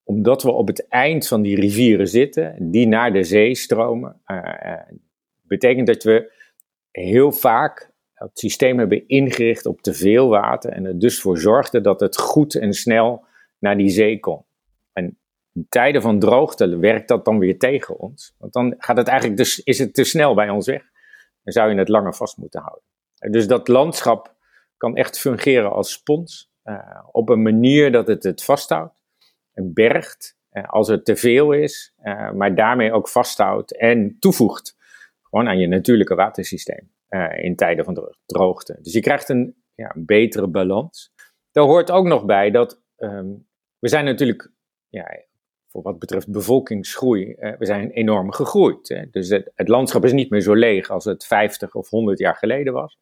omdat 0.03 0.43
we 0.43 0.51
op 0.51 0.67
het 0.67 0.87
eind 0.87 1.27
van 1.27 1.41
die 1.41 1.55
rivieren 1.55 2.07
zitten, 2.07 2.71
die 2.71 2.87
naar 2.87 3.13
de 3.13 3.23
zee 3.23 3.55
stromen, 3.55 4.21
uh, 4.27 4.73
betekent 5.41 5.87
dat 5.87 6.03
we 6.03 6.31
heel 6.91 7.31
vaak 7.31 7.91
het 8.13 8.39
systeem 8.39 8.77
hebben 8.77 9.07
ingericht 9.07 9.65
op 9.65 9.81
te 9.81 9.93
veel 9.93 10.29
water 10.29 10.71
en 10.71 10.85
er 10.85 10.99
dus 10.99 11.21
voor 11.21 11.37
zorgden 11.37 11.83
dat 11.83 11.99
het 11.99 12.17
goed 12.17 12.55
en 12.55 12.73
snel 12.73 13.25
naar 13.59 13.77
die 13.77 13.89
zee 13.89 14.19
kon. 14.19 14.43
En 14.93 15.17
in 15.53 15.65
tijden 15.69 16.01
van 16.01 16.19
droogte 16.19 16.77
werkt 16.77 17.07
dat 17.07 17.25
dan 17.25 17.39
weer 17.39 17.57
tegen 17.57 17.99
ons, 17.99 18.35
want 18.37 18.53
dan 18.53 18.75
gaat 18.77 18.97
het 18.97 19.07
eigenlijk 19.07 19.37
dus, 19.37 19.59
is 19.59 19.79
het 19.79 19.93
te 19.93 20.03
snel 20.03 20.33
bij 20.33 20.49
ons 20.49 20.65
weg. 20.65 20.83
Dan 21.43 21.53
zou 21.53 21.71
je 21.71 21.77
het 21.77 21.89
langer 21.89 22.15
vast 22.15 22.37
moeten 22.37 22.61
houden. 22.61 22.83
Dus 23.31 23.47
dat 23.47 23.67
landschap 23.67 24.35
kan 24.77 24.95
echt 24.95 25.19
fungeren 25.19 25.71
als 25.71 25.91
spons. 25.91 26.48
Uh, 26.69 27.07
op 27.11 27.29
een 27.29 27.41
manier 27.41 27.91
dat 27.91 28.07
het 28.07 28.23
het 28.23 28.43
vasthoudt 28.43 29.03
en 29.53 29.73
bergt 29.73 30.37
uh, 30.51 30.63
als 30.63 30.87
het 30.87 31.05
te 31.05 31.15
veel 31.15 31.51
is, 31.51 31.93
uh, 32.03 32.31
maar 32.31 32.55
daarmee 32.55 32.91
ook 32.91 33.09
vasthoudt 33.09 33.77
en 33.77 34.17
toevoegt 34.19 34.77
gewoon 35.21 35.47
aan 35.47 35.59
je 35.59 35.67
natuurlijke 35.67 36.15
watersysteem 36.15 36.91
in 37.35 37.55
tijden 37.55 37.85
van 37.85 38.13
droogte. 38.25 38.77
Dus 38.81 38.93
je 38.93 38.99
krijgt 38.99 39.29
een 39.29 39.55
ja, 39.75 39.93
betere 39.95 40.47
balans. 40.47 41.11
daar 41.51 41.63
hoort 41.63 41.91
ook 41.91 42.05
nog 42.05 42.25
bij 42.25 42.51
dat 42.51 42.81
ehm, 42.95 43.27
we 43.79 43.87
zijn 43.87 44.05
natuurlijk, 44.05 44.51
ja, 44.87 45.23
voor 45.67 45.81
wat 45.81 45.99
betreft 45.99 46.31
bevolkingsgroei, 46.31 47.35
we 47.35 47.65
zijn 47.65 47.91
enorm 47.91 48.31
gegroeid. 48.31 48.89
Hè? 48.89 49.09
Dus 49.09 49.29
het, 49.29 49.67
landschap 49.67 50.05
is 50.05 50.13
niet 50.13 50.29
meer 50.29 50.41
zo 50.41 50.53
leeg 50.53 50.89
als 50.89 51.05
het 51.05 51.25
50 51.25 51.75
of 51.75 51.89
100 51.89 52.19
jaar 52.19 52.35
geleden 52.35 52.73
was. 52.73 52.97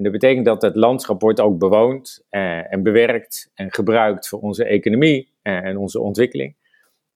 En 0.00 0.06
dat 0.06 0.20
betekent 0.20 0.44
dat 0.44 0.62
het 0.62 0.76
landschap 0.76 1.20
wordt 1.20 1.40
ook 1.40 1.58
bewoond 1.58 2.24
uh, 2.30 2.72
en 2.72 2.82
bewerkt 2.82 3.50
en 3.54 3.72
gebruikt 3.72 4.28
voor 4.28 4.40
onze 4.40 4.64
economie 4.64 5.32
uh, 5.42 5.64
en 5.64 5.76
onze 5.76 6.00
ontwikkeling. 6.00 6.56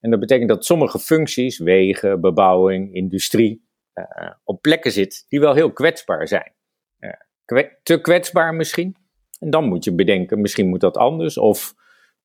En 0.00 0.11
dat 0.11 0.21
betekent 0.21 0.49
dat 0.49 0.64
sommige 0.64 0.99
functies, 0.99 1.59
wegen, 1.59 2.21
bebouwing, 2.21 2.95
industrie, 2.95 3.64
op 4.45 4.62
plekken 4.62 4.93
zit 4.93 5.25
die 5.29 5.41
wel 5.41 5.55
heel 5.55 5.73
kwetsbaar 5.73 6.29
zijn. 6.29 6.53
te 7.83 8.00
kwetsbaar 8.00 8.55
misschien. 8.55 8.97
En 9.38 9.50
dan 9.50 9.64
moet 9.64 9.85
je 9.85 9.95
bedenken, 9.95 10.41
misschien 10.41 10.69
moet 10.69 10.81
dat 10.81 10.97
anders 10.97 11.38
of 11.38 11.75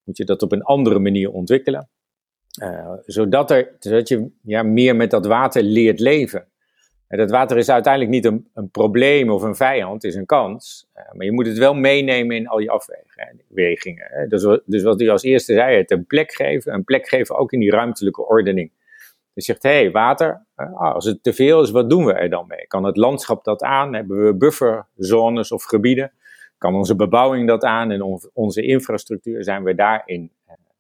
moet 0.04 0.18
je 0.18 0.26
dat 0.26 0.42
op 0.42 0.52
een 0.52 0.64
andere 0.64 1.00
manier 1.00 1.32
ontwikkelen. 1.32 1.90
Uh, 2.64 2.94
zodat, 3.06 3.52
er, 3.52 3.76
zodat 3.80 4.08
je 4.08 4.32
ja, 4.44 4.64
meer 4.64 4.96
met 4.96 5.12
dat 5.12 5.26
water 5.26 5.64
leert 5.64 6.00
leven. 6.00 6.49
En 7.10 7.18
dat 7.18 7.32
water 7.32 7.58
is 7.58 7.70
uiteindelijk 7.70 8.14
niet 8.14 8.26
een, 8.26 8.50
een 8.54 8.70
probleem 8.70 9.30
of 9.30 9.42
een 9.42 9.56
vijand, 9.56 9.94
het 9.94 10.12
is 10.12 10.16
een 10.16 10.26
kans. 10.26 10.90
Uh, 10.96 11.04
maar 11.12 11.26
je 11.26 11.32
moet 11.32 11.46
het 11.46 11.58
wel 11.58 11.74
meenemen 11.74 12.36
in 12.36 12.48
al 12.48 12.60
je 12.60 12.70
afwegingen. 12.70 14.30
Dus, 14.30 14.60
dus 14.66 14.84
wat 14.84 15.02
u 15.02 15.08
als 15.08 15.24
eerste 15.24 15.54
zei, 15.54 15.78
het 15.78 15.92
een 15.92 16.06
plek 16.06 16.32
geven. 16.32 16.74
Een 16.74 16.84
plek 16.84 17.08
geven 17.08 17.38
ook 17.38 17.52
in 17.52 17.60
die 17.60 17.72
ruimtelijke 17.72 18.28
ordening. 18.28 18.72
Je 19.34 19.42
zegt, 19.42 19.64
hé, 19.64 19.70
hey, 19.70 19.92
water, 19.92 20.46
uh, 20.58 20.82
als 20.82 21.06
het 21.06 21.24
te 21.24 21.34
veel 21.34 21.62
is, 21.62 21.72
wat 21.72 21.90
doen 21.90 22.06
we 22.06 22.14
er 22.14 22.30
dan 22.30 22.48
mee? 22.48 22.68
Kan 22.68 22.84
het 22.84 22.98
landschap 22.98 23.44
dat 23.44 23.62
aan? 23.62 23.94
Hebben 23.94 24.26
we 24.26 24.36
bufferzones 24.36 25.52
of 25.52 25.64
gebieden? 25.64 26.12
Kan 26.58 26.76
onze 26.76 26.96
bebouwing 26.96 27.48
dat 27.48 27.64
aan 27.64 27.92
en 27.92 28.02
on 28.02 28.20
onze 28.34 28.62
infrastructuur? 28.62 29.44
Zijn 29.44 29.64
we 29.64 29.76
daarin 29.76 30.32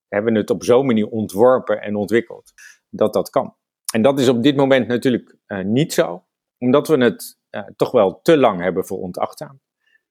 hebben 0.09 0.35
het 0.35 0.49
op 0.49 0.63
zo'n 0.63 0.85
manier 0.85 1.07
ontworpen 1.07 1.81
en 1.81 1.95
ontwikkeld 1.95 2.53
dat 2.89 3.13
dat 3.13 3.29
kan. 3.29 3.53
En 3.93 4.01
dat 4.01 4.19
is 4.19 4.27
op 4.27 4.43
dit 4.43 4.55
moment 4.55 4.87
natuurlijk 4.87 5.35
uh, 5.47 5.63
niet 5.63 5.93
zo, 5.93 6.25
omdat 6.57 6.87
we 6.87 7.03
het 7.03 7.37
uh, 7.51 7.61
toch 7.75 7.91
wel 7.91 8.19
te 8.21 8.37
lang 8.37 8.61
hebben 8.61 8.85
voor. 8.85 9.09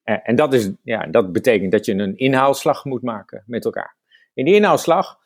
Uh, 0.04 0.16
en 0.23 0.37
dat, 0.37 0.54
is, 0.54 0.70
ja, 0.82 1.06
dat 1.06 1.32
betekent 1.32 1.73
dat 1.73 1.85
je 1.87 1.92
een 1.94 2.16
inhaalslag 2.16 2.85
moet 2.85 3.02
maken 3.02 3.42
met 3.47 3.64
elkaar. 3.64 3.97
In 4.35 4.44
die 4.44 4.54
inhaalslag 4.54 5.18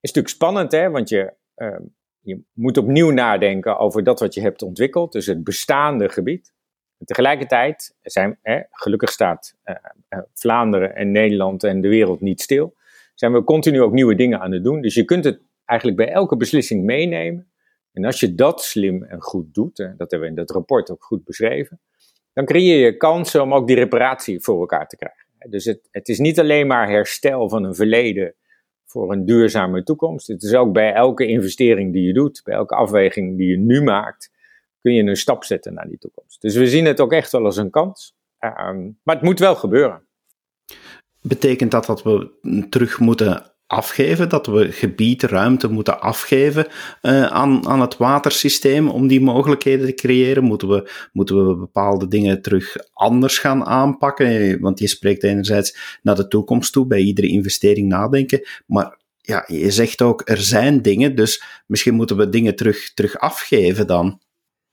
is 0.00 0.12
natuurlijk 0.12 0.34
spannend, 0.34 0.72
hè, 0.72 0.90
want 0.90 1.08
je, 1.08 1.34
ehm, 1.54 1.82
je 2.20 2.40
moet 2.52 2.78
opnieuw 2.78 3.10
nadenken 3.10 3.78
over 3.78 4.04
dat 4.04 4.20
wat 4.20 4.34
je 4.34 4.40
hebt 4.40 4.62
ontwikkeld, 4.62 5.12
dus 5.12 5.26
het 5.26 5.44
bestaande 5.44 6.08
gebied. 6.08 6.54
En 6.98 7.06
tegelijkertijd 7.06 7.96
zijn, 8.02 8.38
gelukkig 8.70 9.10
staat 9.10 9.54
Vlaanderen 10.34 10.94
en 10.94 11.10
Nederland 11.10 11.64
en 11.64 11.80
de 11.80 11.88
wereld 11.88 12.20
niet 12.20 12.40
stil 12.40 12.76
zijn 13.16 13.32
we 13.32 13.44
continu 13.44 13.82
ook 13.82 13.92
nieuwe 13.92 14.14
dingen 14.14 14.40
aan 14.40 14.52
het 14.52 14.64
doen. 14.64 14.80
Dus 14.80 14.94
je 14.94 15.04
kunt 15.04 15.24
het 15.24 15.40
eigenlijk 15.64 15.98
bij 15.98 16.08
elke 16.08 16.36
beslissing 16.36 16.84
meenemen. 16.84 17.50
En 17.96 18.04
als 18.04 18.20
je 18.20 18.34
dat 18.34 18.62
slim 18.62 19.02
en 19.02 19.22
goed 19.22 19.54
doet, 19.54 19.76
dat 19.76 20.10
hebben 20.10 20.20
we 20.20 20.26
in 20.26 20.34
dat 20.34 20.50
rapport 20.50 20.90
ook 20.90 21.04
goed 21.04 21.24
beschreven, 21.24 21.80
dan 22.32 22.44
creëer 22.44 22.84
je 22.84 22.96
kansen 22.96 23.42
om 23.42 23.54
ook 23.54 23.66
die 23.66 23.76
reparatie 23.76 24.40
voor 24.40 24.60
elkaar 24.60 24.88
te 24.88 24.96
krijgen. 24.96 25.26
Dus 25.48 25.64
het, 25.64 25.88
het 25.90 26.08
is 26.08 26.18
niet 26.18 26.40
alleen 26.40 26.66
maar 26.66 26.88
herstel 26.88 27.48
van 27.48 27.64
een 27.64 27.74
verleden 27.74 28.34
voor 28.84 29.12
een 29.12 29.24
duurzame 29.24 29.82
toekomst. 29.82 30.26
Het 30.26 30.42
is 30.42 30.54
ook 30.54 30.72
bij 30.72 30.92
elke 30.92 31.26
investering 31.26 31.92
die 31.92 32.06
je 32.06 32.12
doet, 32.12 32.40
bij 32.44 32.54
elke 32.54 32.74
afweging 32.74 33.36
die 33.36 33.48
je 33.48 33.58
nu 33.58 33.82
maakt, 33.82 34.30
kun 34.80 34.94
je 34.94 35.02
een 35.02 35.16
stap 35.16 35.44
zetten 35.44 35.74
naar 35.74 35.88
die 35.88 35.98
toekomst. 35.98 36.40
Dus 36.40 36.54
we 36.54 36.66
zien 36.66 36.84
het 36.84 37.00
ook 37.00 37.12
echt 37.12 37.32
wel 37.32 37.44
als 37.44 37.56
een 37.56 37.70
kans. 37.70 38.16
Ehm, 38.38 38.90
maar 39.02 39.14
het 39.14 39.24
moet 39.24 39.38
wel 39.38 39.54
gebeuren. 39.54 40.06
Betekent 41.20 41.70
dat 41.70 41.86
dat 41.86 42.02
we 42.02 42.30
terug 42.70 42.98
moeten 42.98 43.55
afgeven, 43.66 44.28
dat 44.28 44.46
we 44.46 44.72
gebied, 44.72 45.22
ruimte 45.22 45.68
moeten 45.68 46.00
afgeven 46.00 46.66
uh, 47.02 47.26
aan, 47.26 47.66
aan 47.66 47.80
het 47.80 47.96
watersysteem 47.96 48.88
om 48.88 49.06
die 49.06 49.20
mogelijkheden 49.20 49.86
te 49.86 49.94
creëren? 49.94 50.44
Moeten 50.44 50.68
we, 50.68 50.90
moeten 51.12 51.48
we 51.48 51.56
bepaalde 51.56 52.08
dingen 52.08 52.42
terug 52.42 52.76
anders 52.92 53.38
gaan 53.38 53.64
aanpakken? 53.64 54.60
Want 54.60 54.78
je 54.78 54.88
spreekt 54.88 55.22
enerzijds 55.22 55.98
naar 56.02 56.16
de 56.16 56.28
toekomst 56.28 56.72
toe, 56.72 56.86
bij 56.86 57.00
iedere 57.00 57.28
investering 57.28 57.88
nadenken, 57.88 58.46
maar 58.66 58.98
ja, 59.20 59.44
je 59.46 59.70
zegt 59.70 60.02
ook, 60.02 60.28
er 60.28 60.40
zijn 60.40 60.82
dingen, 60.82 61.14
dus 61.14 61.42
misschien 61.66 61.94
moeten 61.94 62.16
we 62.16 62.28
dingen 62.28 62.56
terug, 62.56 62.94
terug 62.94 63.18
afgeven 63.18 63.86
dan. 63.86 64.20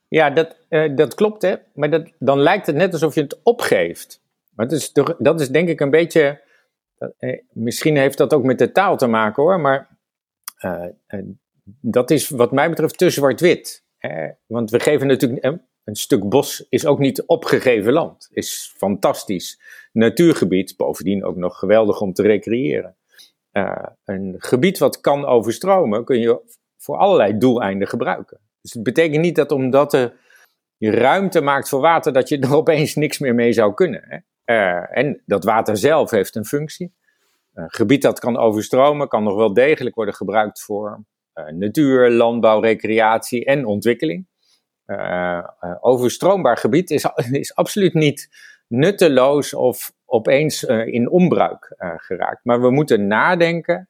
Ja, 0.07 0.29
dat, 0.29 0.55
uh, 0.69 0.95
dat 0.95 1.15
klopt, 1.15 1.41
hè. 1.41 1.55
Maar 1.73 1.89
dat, 1.89 2.12
dan 2.19 2.39
lijkt 2.39 2.67
het 2.67 2.75
net 2.75 2.93
alsof 2.93 3.15
je 3.15 3.21
het 3.21 3.39
opgeeft. 3.43 4.21
Dat 4.55 4.71
is, 4.71 4.91
dat 5.17 5.41
is 5.41 5.50
denk 5.50 5.69
ik 5.69 5.79
een 5.79 5.89
beetje. 5.89 6.41
Eh, 7.17 7.39
misschien 7.51 7.98
heeft 7.98 8.17
dat 8.17 8.33
ook 8.33 8.43
met 8.43 8.57
de 8.57 8.72
taal 8.72 8.98
te 8.98 9.07
maken 9.07 9.43
hoor, 9.43 9.60
maar 9.60 9.98
uh, 10.65 10.86
dat 11.81 12.12
is 12.12 12.29
wat 12.29 12.51
mij 12.51 12.69
betreft 12.69 12.98
te 12.98 13.10
zwart-wit. 13.10 13.83
Want 14.45 14.72
we 14.72 14.79
geven 14.79 15.07
natuurlijk. 15.07 15.43
Een, 15.83 15.95
stuk 15.95 16.29
bos 16.29 16.65
is 16.69 16.86
ook 16.86 17.00
niet 17.00 17.24
opgegeven 17.25 17.93
land. 17.93 18.29
Is 18.31 18.74
fantastisch. 18.77 19.62
Natuurgebied, 19.91 20.74
bovendien 20.77 21.24
ook 21.24 21.36
nog 21.36 21.60
geweldig 21.60 22.01
om 22.01 22.13
te 22.13 22.22
recreëren. 22.22 22.95
Een 24.03 24.36
gebied 24.38 24.77
wat 24.77 25.01
kan 25.01 25.25
overstromen, 25.25 26.05
kun 26.05 26.19
je 26.19 26.41
voor 26.77 26.98
allerlei 26.98 27.38
doeleinden 27.38 27.88
gebruiken. 27.88 28.39
Dus 28.62 28.74
het 28.74 28.83
betekent 28.83 29.22
niet 29.22 29.36
dat 29.36 29.51
omdat 29.51 29.93
er 29.93 30.13
je 30.77 30.91
ruimte 30.91 31.41
maakt 31.41 31.69
voor 31.69 31.81
water, 31.81 32.13
dat 32.13 32.29
je 32.29 32.39
er 32.39 32.55
opeens 32.62 32.95
niks 32.95 33.19
meer 33.19 33.36
mee 33.36 33.53
zou 33.53 33.74
kunnen. 33.74 34.03
Hè? 34.07 34.17
Uh, 34.45 34.97
en 34.97 35.21
dat 35.25 35.43
water 35.43 35.77
zelf 35.77 36.12
heeft 36.12 36.35
een 36.35 36.45
functie. 36.45 36.93
Een 37.53 37.71
gebied 37.71 38.01
dat 38.01 38.19
kan 38.19 38.38
overstromen, 38.38 39.07
kan 39.07 39.23
nog 39.23 39.35
wel 39.35 39.53
degelijk 39.53 39.95
worden 39.95 40.13
gebruikt 40.13 40.62
voor 40.62 41.03
uh, 41.35 41.45
natuur, 41.45 42.12
landbouw, 42.12 42.62
recreatie 42.62 43.45
en 43.45 43.65
ontwikkeling. 43.65 44.27
Uh, 44.85 45.43
overstroombaar 45.79 46.57
gebied 46.57 46.91
is, 46.91 47.05
is 47.31 47.55
absoluut 47.55 47.93
niet 47.93 48.29
nutteloos 48.67 49.53
of 49.53 49.93
opeens 50.05 50.63
in 50.63 51.09
onbruik 51.09 51.75
geraakt. 51.77 52.45
Maar 52.45 52.62
we 52.62 52.71
moeten 52.71 53.07
nadenken 53.07 53.89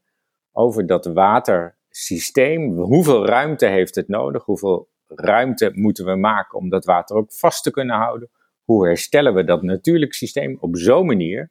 over 0.52 0.86
dat 0.86 1.06
watersysteem. 1.06 2.78
Hoeveel 2.78 3.26
ruimte 3.26 3.66
heeft 3.66 3.96
het 3.96 4.08
nodig? 4.08 4.44
Hoeveel 4.44 4.90
ruimte 5.08 5.72
moeten 5.74 6.06
we 6.06 6.16
maken 6.16 6.58
om 6.58 6.70
dat 6.70 6.86
water 6.86 7.16
ook 7.16 7.34
vast 7.34 7.64
te 7.64 7.72
kunnen 7.72 7.96
houden? 7.96 8.30
Hoe 8.64 8.86
herstellen 8.86 9.34
we 9.34 9.44
dat 9.44 9.62
natuurlijk 9.62 10.14
systeem 10.14 10.58
op 10.60 10.78
zo'n 10.78 11.06
manier 11.06 11.50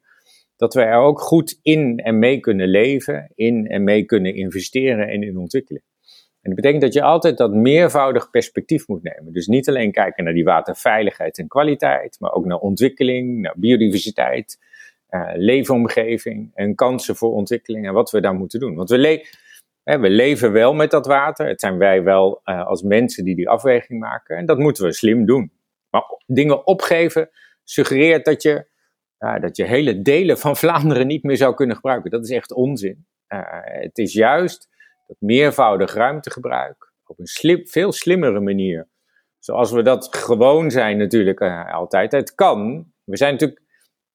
dat 0.55 0.73
we 0.73 0.81
er 0.81 0.97
ook 0.97 1.19
goed 1.19 1.59
in 1.61 1.97
en 1.97 2.19
mee 2.19 2.39
kunnen 2.39 2.67
leven, 2.67 3.31
in 3.35 3.67
en 3.67 3.83
mee 3.83 4.05
kunnen 4.05 4.35
investeren 4.35 5.07
en 5.07 5.23
in 5.23 5.37
ontwikkelen. 5.37 5.83
En 6.41 6.49
dat 6.49 6.55
betekent 6.55 6.81
dat 6.81 6.93
je 6.93 7.01
altijd 7.01 7.37
dat 7.37 7.53
meervoudig 7.53 8.29
perspectief 8.29 8.87
moet 8.87 9.03
nemen. 9.03 9.33
Dus 9.33 9.47
niet 9.47 9.69
alleen 9.69 9.91
kijken 9.91 10.23
naar 10.23 10.33
die 10.33 10.43
waterveiligheid 10.43 11.37
en 11.37 11.47
kwaliteit, 11.47 12.19
maar 12.19 12.31
ook 12.31 12.45
naar 12.45 12.57
ontwikkeling, 12.57 13.41
naar 13.41 13.53
biodiversiteit, 13.57 14.57
uh, 15.09 15.31
leefomgeving 15.33 16.51
en 16.53 16.75
kansen 16.75 17.15
voor 17.15 17.31
ontwikkeling 17.31 17.87
en 17.87 17.93
wat 17.93 18.11
we 18.11 18.21
daar 18.21 18.33
moeten 18.33 18.59
doen. 18.59 18.75
Want 18.75 18.89
we, 18.89 19.27
hè, 19.83 19.99
we 19.99 20.09
leven 20.09 20.51
wel 20.51 20.73
met 20.73 20.91
dat 20.91 21.05
water. 21.05 21.47
Het 21.47 21.59
zijn 21.59 21.77
wij 21.77 22.03
wel 22.03 22.41
uh, 22.45 22.67
als 22.67 22.81
mensen 22.81 23.25
die 23.25 23.35
die 23.35 23.49
afweging 23.49 23.99
maken. 23.99 24.37
En 24.37 24.45
dat 24.45 24.57
moeten 24.57 24.83
we 24.83 24.93
slim 24.93 25.25
doen. 25.25 25.51
Maar 25.93 26.03
dingen 26.25 26.67
opgeven 26.67 27.29
suggereert 27.63 28.25
dat 28.25 28.41
je, 28.41 28.67
uh, 29.19 29.39
dat 29.39 29.55
je 29.55 29.63
hele 29.63 30.01
delen 30.01 30.37
van 30.37 30.57
Vlaanderen 30.63 31.07
niet 31.07 31.23
meer 31.23 31.37
zou 31.37 31.53
kunnen 31.55 31.75
gebruiken. 31.75 32.11
Dat 32.11 32.23
is 32.23 32.29
echt 32.29 32.53
onzin. 32.53 33.07
Uh, 33.27 33.39
het 33.63 33.97
is 33.97 34.13
juist 34.13 34.69
dat 35.07 35.17
meervoudig 35.19 35.93
ruimtegebruik 35.93 36.91
op 37.05 37.19
een 37.19 37.65
veel 37.67 37.91
slimmere 37.91 38.39
manier. 38.39 38.87
Zoals 39.39 39.71
we 39.71 39.81
dat 39.81 40.15
gewoon 40.15 40.71
zijn 40.71 40.97
natuurlijk 40.97 41.39
uh, 41.39 41.73
altijd. 41.73 42.11
Het 42.11 42.35
kan. 42.35 42.91
We 43.03 43.17
zijn 43.17 43.31
natuurlijk 43.31 43.61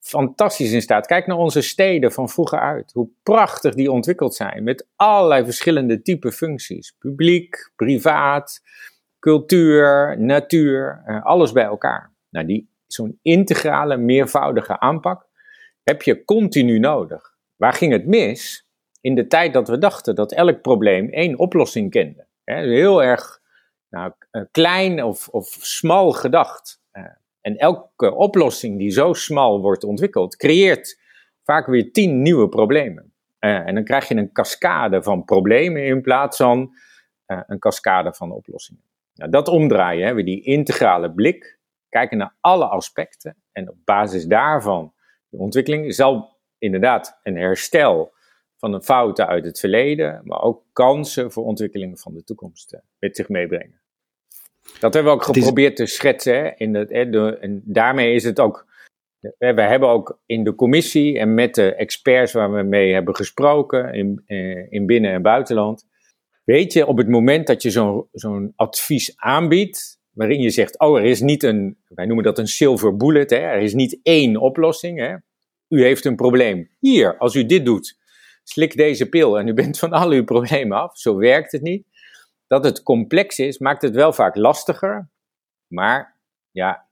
fantastisch 0.01 0.73
in 0.73 0.83
staat. 0.83 1.07
Kijk 1.07 1.27
naar 1.27 1.37
onze 1.37 1.61
steden 1.63 2.13
van 2.13 2.29
vroeger 2.29 2.59
uit. 2.61 2.93
Hoe 2.93 3.09
prachtig 3.23 3.75
die 3.75 3.91
ontwikkeld 3.91 4.35
zijn. 4.35 4.65
Met 4.65 4.87
allerlei 4.97 5.45
verschillende 5.45 6.03
type 6.03 6.33
functies. 6.33 6.95
Publiek, 6.99 7.73
privaat, 7.77 8.61
cultuur, 9.29 10.17
natuur, 10.19 11.03
uh, 11.07 11.25
alles 11.25 11.53
bij 11.53 11.65
elkaar. 11.65 12.13
Nou, 12.31 12.47
die, 12.47 12.71
zo'n 12.87 13.19
integrale, 13.23 13.97
meervoudige 13.97 14.81
aanpak 14.81 15.27
heb 15.83 16.03
je 16.03 16.25
continu 16.25 16.79
nodig. 16.79 17.37
Waar 17.57 17.73
ging 17.73 17.93
het 17.93 18.07
mis? 18.07 18.69
In 19.01 19.15
de 19.15 19.27
tijd 19.27 19.53
dat 19.53 19.69
we 19.69 19.79
dachten 19.79 20.15
dat 20.15 20.33
elk 20.33 20.63
probleem 20.63 21.09
één 21.09 21.39
oplossing 21.39 21.91
kende. 21.91 22.27
heel 22.45 23.03
erg 23.03 23.41
nou, 23.91 24.13
eh, 24.31 24.43
klein 24.51 25.03
of, 25.05 25.29
of 25.29 25.47
smal 25.61 26.13
gedacht. 26.13 26.81
Uh, 26.93 27.05
en 27.41 27.57
elke 27.57 28.15
oplossing 28.15 28.79
die 28.79 28.91
zo 28.91 29.13
smal 29.13 29.61
wordt 29.61 29.85
ontwikkeld, 29.85 30.37
creëert 30.37 31.01
vaak 31.45 31.67
weer 31.67 31.93
tien 31.93 32.23
nieuwe 32.23 32.49
problemen. 32.49 33.13
En 33.39 33.75
dan 33.75 33.85
krijg 33.85 34.09
je 34.09 34.15
een 34.15 34.33
cascade 34.33 35.03
van 35.03 35.25
problemen 35.25 35.85
in 35.85 36.03
plaats 36.03 36.37
van 36.37 36.75
een 37.27 37.59
cascade 37.59 38.13
van 38.13 38.33
oplossingen. 38.33 38.88
Nou, 39.19 39.31
dat 39.31 39.49
omdraaien, 39.49 40.15
we 40.15 40.25
die 40.25 40.43
integrale 40.43 41.13
blik, 41.13 41.59
kijken 41.89 42.19
naar 42.19 42.37
alle 42.41 42.67
aspecten 42.67 43.37
en 43.53 43.71
op 43.71 43.77
basis 43.85 44.25
daarvan 44.25 44.93
de 45.29 45.39
ontwikkeling 45.39 45.95
zal 45.95 46.37
inderdaad 46.59 47.21
een 47.23 47.37
herstel 47.37 48.13
van 48.57 48.73
de 48.73 48.83
fouten 48.83 49.27
uit 49.27 49.45
het 49.45 49.61
verleden, 49.61 50.21
maar 50.25 50.43
ook 50.43 50.65
kansen 50.73 51.33
voor 51.33 51.45
ontwikkelingen 51.45 51.99
van 51.99 52.15
de 52.15 52.25
toekomst 52.25 52.75
uh, 52.75 52.81
met 52.99 53.17
zich 53.17 53.29
meebrengen. 53.29 53.81
Dat 54.81 54.95
hebben 54.95 55.13
we 55.13 55.19
ook 55.19 55.25
geprobeerd 55.25 55.77
te 55.77 55.87
schetsen. 55.87 56.35
Hè, 56.35 56.51
in 56.57 56.75
het, 56.75 56.91
en 56.91 57.63
daarmee 57.65 58.15
is 58.15 58.25
het 58.25 58.41
ook. 58.41 58.67
We 59.39 59.63
hebben 59.63 59.89
ook 59.89 60.21
in 60.27 60.45
de 60.45 60.55
commissie 60.55 61.19
en 61.19 61.35
met 61.35 61.55
de 61.55 61.75
experts 61.75 62.33
waar 62.33 62.53
we 62.53 62.63
mee 62.63 62.93
hebben 62.93 63.17
gesproken, 63.17 63.95
in, 63.95 64.23
eh, 64.27 64.73
in 64.73 64.87
binnen- 64.87 65.13
en 65.13 65.23
buitenland. 65.23 65.87
Weet 66.49 66.73
je, 66.73 66.87
op 66.87 66.97
het 66.97 67.09
moment 67.09 67.47
dat 67.47 67.63
je 67.63 67.71
zo'n 68.13 68.53
advies 68.57 69.17
aanbiedt, 69.17 70.01
waarin 70.11 70.41
je 70.41 70.51
zegt: 70.51 70.79
Oh, 70.79 70.99
er 70.99 71.05
is 71.05 71.21
niet 71.21 71.43
een, 71.43 71.79
wij 71.89 72.07
noemen 72.07 72.25
dat 72.25 72.39
een 72.39 72.47
silver 72.47 72.97
bullet, 72.97 73.31
hè, 73.31 73.37
er 73.37 73.61
is 73.61 73.75
niet 73.75 74.01
één 74.03 74.37
oplossing. 74.37 74.99
Hè. 74.99 75.15
U 75.69 75.83
heeft 75.83 76.05
een 76.05 76.17
probleem. 76.17 76.71
Hier, 76.81 77.19
als 77.19 77.35
u 77.35 77.47
dit 77.47 77.65
doet, 77.65 77.99
slik 78.43 78.77
deze 78.77 79.09
pil 79.09 79.39
en 79.39 79.49
u 79.49 79.55
bent 79.55 79.79
van 79.79 79.93
al 79.93 80.11
uw 80.11 80.25
problemen 80.25 80.79
af. 80.79 80.99
Zo 80.99 81.17
werkt 81.17 81.53
het 81.53 81.63
niet. 81.63 81.87
Dat 82.47 82.65
het 82.65 82.83
complex 82.83 83.39
is, 83.39 83.59
maakt 83.59 83.83
het 83.83 83.95
wel 83.95 84.13
vaak 84.13 84.37
lastiger. 84.37 85.09
Maar 85.67 86.17
ja, 86.51 86.87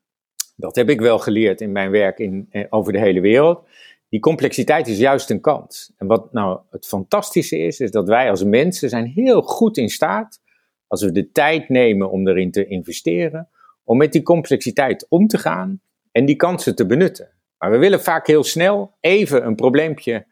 dat 0.57 0.77
heb 0.77 0.91
ik 0.91 1.01
wel 1.01 1.19
geleerd 1.19 1.61
in 1.61 1.73
mijn 1.73 1.91
werk 1.91 2.19
in, 2.19 2.47
eh, 2.51 2.65
over 2.71 2.93
de 2.93 2.99
hele 3.01 3.21
wereld. 3.21 3.69
Die 4.09 4.21
complexiteit 4.21 4.89
is 4.89 4.99
juist 4.99 5.31
een 5.31 5.41
kans. 5.41 5.93
En 5.97 6.07
wat 6.07 6.33
nou 6.33 6.61
het 6.71 6.87
fantastische 6.87 7.59
is, 7.59 7.81
is 7.81 7.91
dat 7.91 8.09
wij 8.09 8.31
als 8.31 8.45
mensen 8.45 8.89
zijn 8.89 9.07
heel 9.07 9.43
goed 9.43 9.77
in 9.77 9.89
staat, 9.89 10.41
als 10.87 11.03
we 11.03 11.13
de 11.13 11.31
tijd 11.31 11.69
nemen 11.69 12.11
om 12.11 12.29
erin 12.29 12.51
te 12.51 12.67
investeren, 12.67 13.49
om 13.85 13.97
met 13.97 14.13
die 14.13 14.23
complexiteit 14.23 15.07
om 15.09 15.27
te 15.27 15.39
gaan 15.39 15.81
en 16.13 16.25
die 16.25 16.37
kansen 16.37 16.75
te 16.75 16.87
benutten. 16.87 17.31
Maar 17.59 17.71
we 17.71 17.79
willen 17.79 18.01
vaak 18.01 18.27
heel 18.27 18.45
snel 18.45 18.97
even 19.01 19.47
een 19.47 19.55
probleempje 19.55 20.27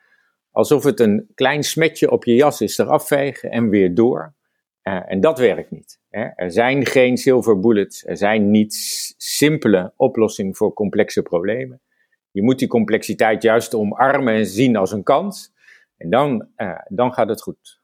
alsof 0.50 0.84
het 0.84 1.00
een 1.00 1.30
klein 1.34 1.62
smetje 1.62 2.10
op 2.10 2.24
je 2.24 2.34
jas 2.34 2.60
is, 2.60 2.78
eraf 2.78 3.06
vegen 3.06 3.50
en 3.50 3.68
weer 3.68 3.94
door. 3.94 4.34
En 4.82 5.20
dat 5.20 5.38
werkt 5.38 5.70
niet. 5.70 6.00
Hè. 6.10 6.24
Er 6.24 6.52
zijn 6.52 6.86
geen 6.86 7.16
silver 7.16 7.60
bullets, 7.60 8.06
er 8.06 8.16
zijn 8.16 8.50
niet 8.50 8.74
simpele 9.16 9.92
oplossingen 9.96 10.54
voor 10.54 10.72
complexe 10.72 11.22
problemen. 11.22 11.80
Je 12.34 12.42
moet 12.42 12.58
die 12.58 12.68
complexiteit 12.68 13.42
juist 13.42 13.74
omarmen 13.74 14.34
en 14.34 14.46
zien 14.46 14.76
als 14.76 14.92
een 14.92 15.02
kans. 15.02 15.52
En 15.96 16.10
dan, 16.10 16.48
uh, 16.56 16.78
dan 16.88 17.12
gaat 17.12 17.28
het 17.28 17.42
goed. 17.42 17.82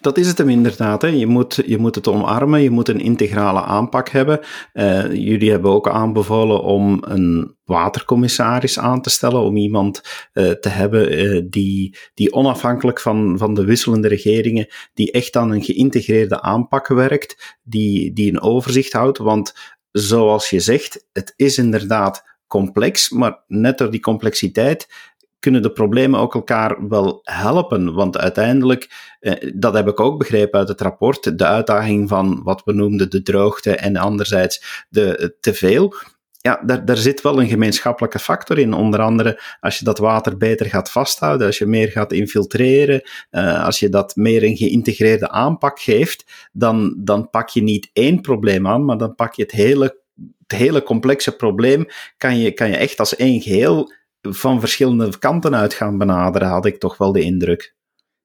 Dat 0.00 0.18
is 0.18 0.26
het 0.26 0.38
hem 0.38 0.48
inderdaad. 0.48 1.02
Hè. 1.02 1.08
Je, 1.08 1.26
moet, 1.26 1.62
je 1.66 1.78
moet 1.78 1.94
het 1.94 2.08
omarmen, 2.08 2.62
je 2.62 2.70
moet 2.70 2.88
een 2.88 3.00
integrale 3.00 3.62
aanpak 3.62 4.08
hebben. 4.08 4.40
Uh, 4.72 5.12
jullie 5.14 5.50
hebben 5.50 5.70
ook 5.70 5.88
aanbevolen 5.88 6.62
om 6.62 7.02
een 7.06 7.56
watercommissaris 7.64 8.78
aan 8.78 9.02
te 9.02 9.10
stellen, 9.10 9.40
om 9.40 9.56
iemand 9.56 10.02
uh, 10.34 10.50
te 10.50 10.68
hebben 10.68 11.50
die, 11.50 11.96
die 12.14 12.32
onafhankelijk 12.32 13.00
van, 13.00 13.38
van 13.38 13.54
de 13.54 13.64
wisselende 13.64 14.08
regeringen, 14.08 14.66
die 14.94 15.10
echt 15.10 15.36
aan 15.36 15.50
een 15.50 15.62
geïntegreerde 15.62 16.40
aanpak 16.40 16.88
werkt, 16.88 17.58
die, 17.62 18.12
die 18.12 18.30
een 18.30 18.40
overzicht 18.40 18.92
houdt. 18.92 19.18
Want 19.18 19.54
zoals 19.90 20.50
je 20.50 20.60
zegt, 20.60 21.06
het 21.12 21.32
is 21.36 21.58
inderdaad 21.58 22.37
complex, 22.48 23.10
maar 23.10 23.38
net 23.46 23.78
door 23.78 23.90
die 23.90 24.00
complexiteit 24.00 24.88
kunnen 25.38 25.62
de 25.62 25.72
problemen 25.72 26.20
ook 26.20 26.34
elkaar 26.34 26.88
wel 26.88 27.20
helpen. 27.22 27.94
Want 27.94 28.18
uiteindelijk, 28.18 29.14
eh, 29.20 29.52
dat 29.54 29.74
heb 29.74 29.88
ik 29.88 30.00
ook 30.00 30.18
begrepen 30.18 30.58
uit 30.58 30.68
het 30.68 30.80
rapport, 30.80 31.38
de 31.38 31.46
uitdaging 31.46 32.08
van 32.08 32.42
wat 32.42 32.62
we 32.64 32.72
noemden 32.72 33.10
de 33.10 33.22
droogte 33.22 33.76
en 33.76 33.96
anderzijds 33.96 34.86
de 34.88 35.16
eh, 35.16 35.28
teveel. 35.40 35.94
Ja, 36.40 36.62
daar, 36.66 36.84
daar 36.84 36.96
zit 36.96 37.20
wel 37.20 37.40
een 37.40 37.48
gemeenschappelijke 37.48 38.18
factor 38.18 38.58
in. 38.58 38.72
Onder 38.72 39.00
andere 39.00 39.42
als 39.60 39.78
je 39.78 39.84
dat 39.84 39.98
water 39.98 40.36
beter 40.36 40.66
gaat 40.66 40.90
vasthouden, 40.90 41.46
als 41.46 41.58
je 41.58 41.66
meer 41.66 41.88
gaat 41.88 42.12
infiltreren, 42.12 43.02
uh, 43.30 43.64
als 43.64 43.78
je 43.78 43.88
dat 43.88 44.16
meer 44.16 44.42
een 44.42 44.56
geïntegreerde 44.56 45.28
aanpak 45.28 45.80
geeft, 45.80 46.48
dan, 46.52 46.94
dan 46.98 47.30
pak 47.30 47.48
je 47.48 47.62
niet 47.62 47.90
één 47.92 48.20
probleem 48.20 48.66
aan, 48.66 48.84
maar 48.84 48.98
dan 48.98 49.14
pak 49.14 49.34
je 49.34 49.42
het 49.42 49.50
hele, 49.50 50.00
het 50.48 50.58
hele 50.58 50.82
complexe 50.82 51.36
probleem, 51.36 51.86
kan 52.16 52.38
je, 52.38 52.52
kan 52.52 52.68
je 52.68 52.76
echt 52.76 52.98
als 52.98 53.16
één 53.16 53.40
geheel 53.40 53.92
van 54.20 54.60
verschillende 54.60 55.18
kanten 55.18 55.54
uit 55.54 55.74
gaan 55.74 55.98
benaderen, 55.98 56.48
had 56.48 56.66
ik 56.66 56.78
toch 56.78 56.96
wel 56.96 57.12
de 57.12 57.20
indruk. 57.20 57.74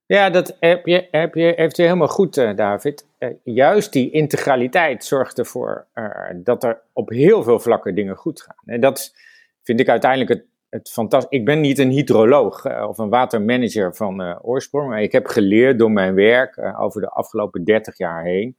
Ja, 0.05 0.29
dat 0.29 0.57
heb 0.59 0.85
je, 0.85 1.07
heb 1.11 1.33
je, 1.33 1.53
heeft 1.55 1.77
helemaal 1.77 2.07
goed, 2.07 2.37
uh, 2.37 2.55
David. 2.55 3.07
Uh, 3.19 3.29
juist 3.43 3.93
die 3.93 4.11
integraliteit 4.11 5.05
zorgt 5.05 5.39
ervoor 5.39 5.87
uh, 5.95 6.07
dat 6.33 6.63
er 6.63 6.81
op 6.93 7.09
heel 7.09 7.43
veel 7.43 7.59
vlakken 7.59 7.95
dingen 7.95 8.15
goed 8.15 8.41
gaan. 8.41 8.63
En 8.65 8.81
dat 8.81 9.15
vind 9.63 9.79
ik 9.79 9.89
uiteindelijk 9.89 10.29
het, 10.29 10.45
het 10.69 10.89
fantastisch. 10.89 11.39
Ik 11.39 11.45
ben 11.45 11.61
niet 11.61 11.79
een 11.79 11.89
hydroloog 11.89 12.65
of 12.87 12.97
een 12.97 13.09
watermanager 13.09 13.95
van 13.95 14.41
oorsprong, 14.41 14.89
maar 14.89 15.01
ik 15.01 15.11
heb 15.11 15.25
geleerd 15.25 15.79
door 15.79 15.91
mijn 15.91 16.15
werk 16.15 16.73
over 16.77 17.01
de 17.01 17.09
afgelopen 17.09 17.63
30 17.63 17.97
jaar 17.97 18.23
heen, 18.23 18.55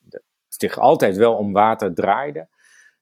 dat 0.00 0.20
het 0.48 0.60
zich 0.60 0.78
altijd 0.78 1.16
wel 1.16 1.34
om 1.34 1.52
water 1.52 1.94
draaide 1.94 2.48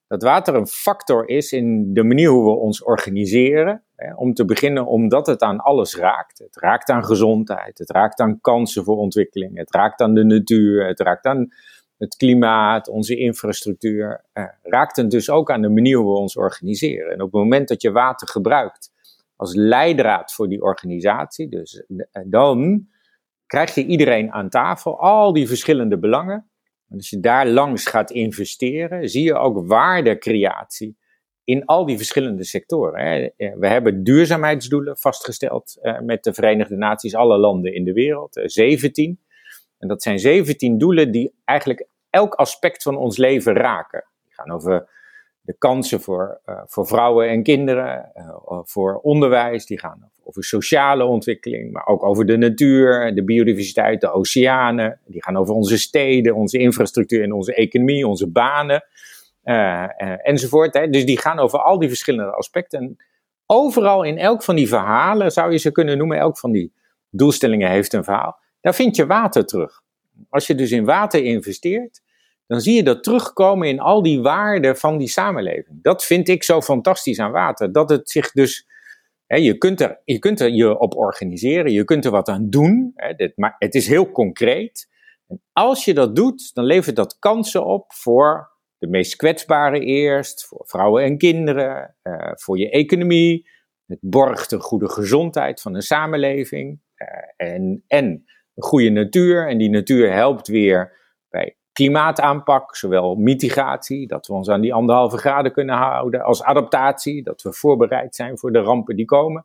dat 0.07 0.23
water 0.23 0.55
een 0.55 0.67
factor 0.67 1.29
is 1.29 1.53
in 1.53 1.95
de 1.95 2.03
manier 2.03 2.29
hoe 2.29 2.45
we 2.45 2.51
ons 2.51 2.83
organiseren. 2.83 3.85
Om 4.17 4.35
te 4.35 4.45
beginnen 4.45 4.87
omdat 4.87 5.27
het 5.27 5.43
aan 5.43 5.61
alles 5.61 5.97
raakt. 5.97 6.39
Het 6.39 6.57
raakt 6.57 6.89
aan 6.89 7.05
gezondheid, 7.05 7.79
het 7.79 7.91
raakt 7.91 8.21
aan 8.21 8.41
kansen 8.41 8.85
voor 8.85 8.97
ontwikkeling, 8.97 9.57
het 9.57 9.75
raakt 9.75 10.01
aan 10.01 10.15
de 10.15 10.25
natuur, 10.25 10.87
het 10.87 11.01
raakt 11.01 11.25
aan 11.25 11.49
het 11.99 12.17
klimaat, 12.17 12.89
onze 12.89 13.17
infrastructuur. 13.17 14.25
Eh, 14.33 14.45
raakt 14.63 14.97
het 14.97 15.11
dus 15.11 15.31
ook 15.31 15.51
aan 15.51 15.63
de 15.63 15.69
manier 15.69 15.97
hoe 15.97 16.13
we 16.13 16.19
ons 16.19 16.37
organiseren. 16.37 17.13
En 17.13 17.21
op 17.21 17.33
het 17.33 17.41
moment 17.43 17.69
dat 17.69 17.83
je 17.83 17.91
water 17.91 18.29
gebruikt 18.29 18.91
als 19.37 19.55
leidraad 19.55 20.33
voor 20.33 20.49
die 20.49 20.63
organisatie, 20.63 21.49
dus, 21.49 21.85
eh, 21.87 22.23
dan 22.27 22.87
krijg 23.47 23.75
je 23.75 23.85
iedereen 23.85 24.33
aan 24.33 24.49
tafel, 24.49 25.01
al 25.01 25.33
die 25.33 25.49
verschillende 25.49 25.99
belangen. 25.99 26.51
En 26.89 26.97
als 26.97 27.11
je 27.11 27.21
daar 27.21 27.49
langs 27.49 27.87
gaat 27.87 28.11
investeren, 28.11 29.09
zie 29.09 29.25
je 29.25 29.35
ook 29.35 29.67
waardecreatie 29.67 30.97
in 31.45 31.65
al 31.65 31.87
die 31.87 31.97
verschillende 31.97 32.45
sectoren. 32.45 33.01
Hè. 33.01 33.31
We 33.59 33.69
hebben 33.69 34.05
duurzaamheidsdoelen 34.05 34.99
vastgesteld 34.99 35.79
uh, 35.83 36.01
met 36.01 36.25
de 36.25 36.35
Verenigde 36.35 36.77
Naties, 36.77 37.15
alle 37.15 37.39
landen 37.39 37.75
in 37.75 37.85
de 37.85 37.93
wereld, 37.93 38.37
uh, 38.37 38.45
eh, 38.45 38.49
17. 38.49 39.21
En 39.79 39.89
dat 39.89 40.03
zijn 40.03 40.19
17 40.19 40.79
doelen 40.79 41.11
die 41.11 41.35
eigenlijk 41.45 41.87
elk 42.11 42.35
aspect 42.35 42.83
van 42.83 42.97
ons 42.97 43.17
leven 43.17 43.55
raken. 43.55 44.05
Die 44.25 44.35
gaan 44.35 44.51
over 44.51 44.89
de 45.41 45.55
kansen 45.59 46.01
voor, 46.01 46.41
voor 46.67 46.87
vrouwen 46.87 47.29
en 47.29 47.43
kinderen, 47.43 48.13
voor 48.65 48.99
onderwijs, 48.99 49.67
die 49.67 49.79
gaan 49.79 50.11
over 50.37 50.49
sociale 50.49 51.05
ontwikkeling, 51.05 51.73
maar 51.73 51.87
ook 51.87 52.03
over 52.05 52.27
de 52.27 52.37
natuur, 52.37 53.15
de 53.15 53.25
biodiversiteit, 53.25 54.01
de 54.01 54.13
oceanen. 54.13 55.01
Die 55.07 55.23
gaan 55.23 55.37
over 55.37 55.55
onze 55.55 55.79
steden, 55.79 56.35
onze 56.35 56.59
infrastructuur 56.59 57.23
en 57.23 57.33
onze 57.33 57.55
economie, 57.55 58.07
onze 58.07 58.31
banen 58.31 58.85
uh, 59.45 59.55
uh, 59.99 60.15
enzovoort. 60.23 60.75
Hè. 60.75 60.89
Dus 60.91 61.07
die 61.07 61.21
gaan 61.21 61.39
over 61.39 61.59
al 61.59 61.79
die 61.79 61.89
verschillende 61.89 62.33
aspecten. 62.33 62.79
En 62.79 62.97
overal 63.47 64.03
in 64.03 64.19
elk 64.19 64.43
van 64.43 64.57
die 64.57 64.69
verhalen, 64.69 65.31
zou 65.31 65.53
je 65.53 65.59
ze 65.59 65.73
kunnen 65.73 65.99
noemen, 65.99 66.19
elk 66.19 66.39
van 66.39 66.53
die 66.53 66.73
doelstellingen 67.11 67.71
heeft 67.71 67.93
een 67.93 68.05
verhaal. 68.05 68.39
Daar 68.61 68.75
vind 68.75 68.97
je 68.97 69.07
water 69.07 69.47
terug. 69.47 69.83
Als 70.29 70.47
je 70.47 70.55
dus 70.55 70.71
in 70.71 70.85
water 70.85 71.25
investeert, 71.25 72.03
dan 72.47 72.61
zie 72.61 72.75
je 72.75 72.83
dat 72.83 73.03
terugkomen 73.03 73.69
in 73.69 73.81
al 73.81 74.03
die 74.03 74.21
waarden 74.21 74.77
van 74.77 74.99
die 74.99 75.09
samenleving. 75.09 75.79
Dat 75.83 76.05
vind 76.05 76.29
ik 76.29 76.43
zo 76.43 76.61
fantastisch 76.61 77.19
aan 77.19 77.33
water. 77.33 77.73
Dat 77.73 77.91
het 77.91 78.11
zich 78.11 78.31
dus 78.31 78.67
je, 79.27 79.59
kunt 79.59 79.81
er, 79.81 80.01
je 80.05 80.19
kunt 80.19 80.41
er 80.41 80.51
je 80.51 80.79
op 80.79 80.97
organiseren, 80.97 81.73
je 81.73 81.85
kunt 81.85 82.05
er 82.05 82.11
wat 82.11 82.29
aan 82.29 82.51
doen, 82.51 82.93
dit, 83.17 83.37
maar 83.37 83.57
het 83.59 83.75
is 83.75 83.89
heel 83.89 84.11
concreet. 84.11 84.89
En 85.27 85.43
als 85.53 85.85
je 85.85 85.95
dat 85.95 86.17
doet, 86.17 86.55
dan 86.55 86.65
levert 86.65 86.97
dat 86.97 87.19
kansen 87.19 87.67
op 87.67 87.93
voor 87.93 88.51
de 88.79 88.89
meest 88.89 89.17
kwetsbaren 89.17 89.83
eerst, 89.83 90.47
voor 90.47 90.63
vrouwen 90.67 91.05
en 91.05 91.19
kinderen, 91.19 91.97
uh, 92.03 92.31
voor 92.35 92.59
je 92.59 92.71
economie. 92.71 93.49
Het 93.87 93.99
borgt 94.01 94.53
een 94.53 94.61
goede 94.61 94.89
gezondheid 94.89 95.61
van 95.61 95.75
een 95.75 95.83
samenleving 95.83 96.81
uh, 96.97 97.09
en, 97.53 97.85
en 97.87 98.05
een 98.55 98.63
goede 98.63 98.91
natuur. 98.91 99.49
En 99.49 99.59
die 99.59 99.71
natuur 99.71 100.13
helpt 100.13 100.49
weer 100.49 100.99
bij 101.29 101.57
klimaataanpak, 101.77 102.77
zowel 102.77 103.15
mitigatie, 103.15 104.07
dat 104.07 104.27
we 104.27 104.33
ons 104.33 104.49
aan 104.49 104.61
die 104.61 104.75
anderhalve 104.75 105.17
graden 105.17 105.53
kunnen 105.53 105.75
houden, 105.75 106.23
als 106.23 106.43
adaptatie, 106.43 107.23
dat 107.23 107.43
we 107.43 107.53
voorbereid 107.53 108.15
zijn 108.15 108.39
voor 108.39 108.53
de 108.53 108.61
rampen 108.61 108.97
die 108.97 109.05
komen. 109.05 109.45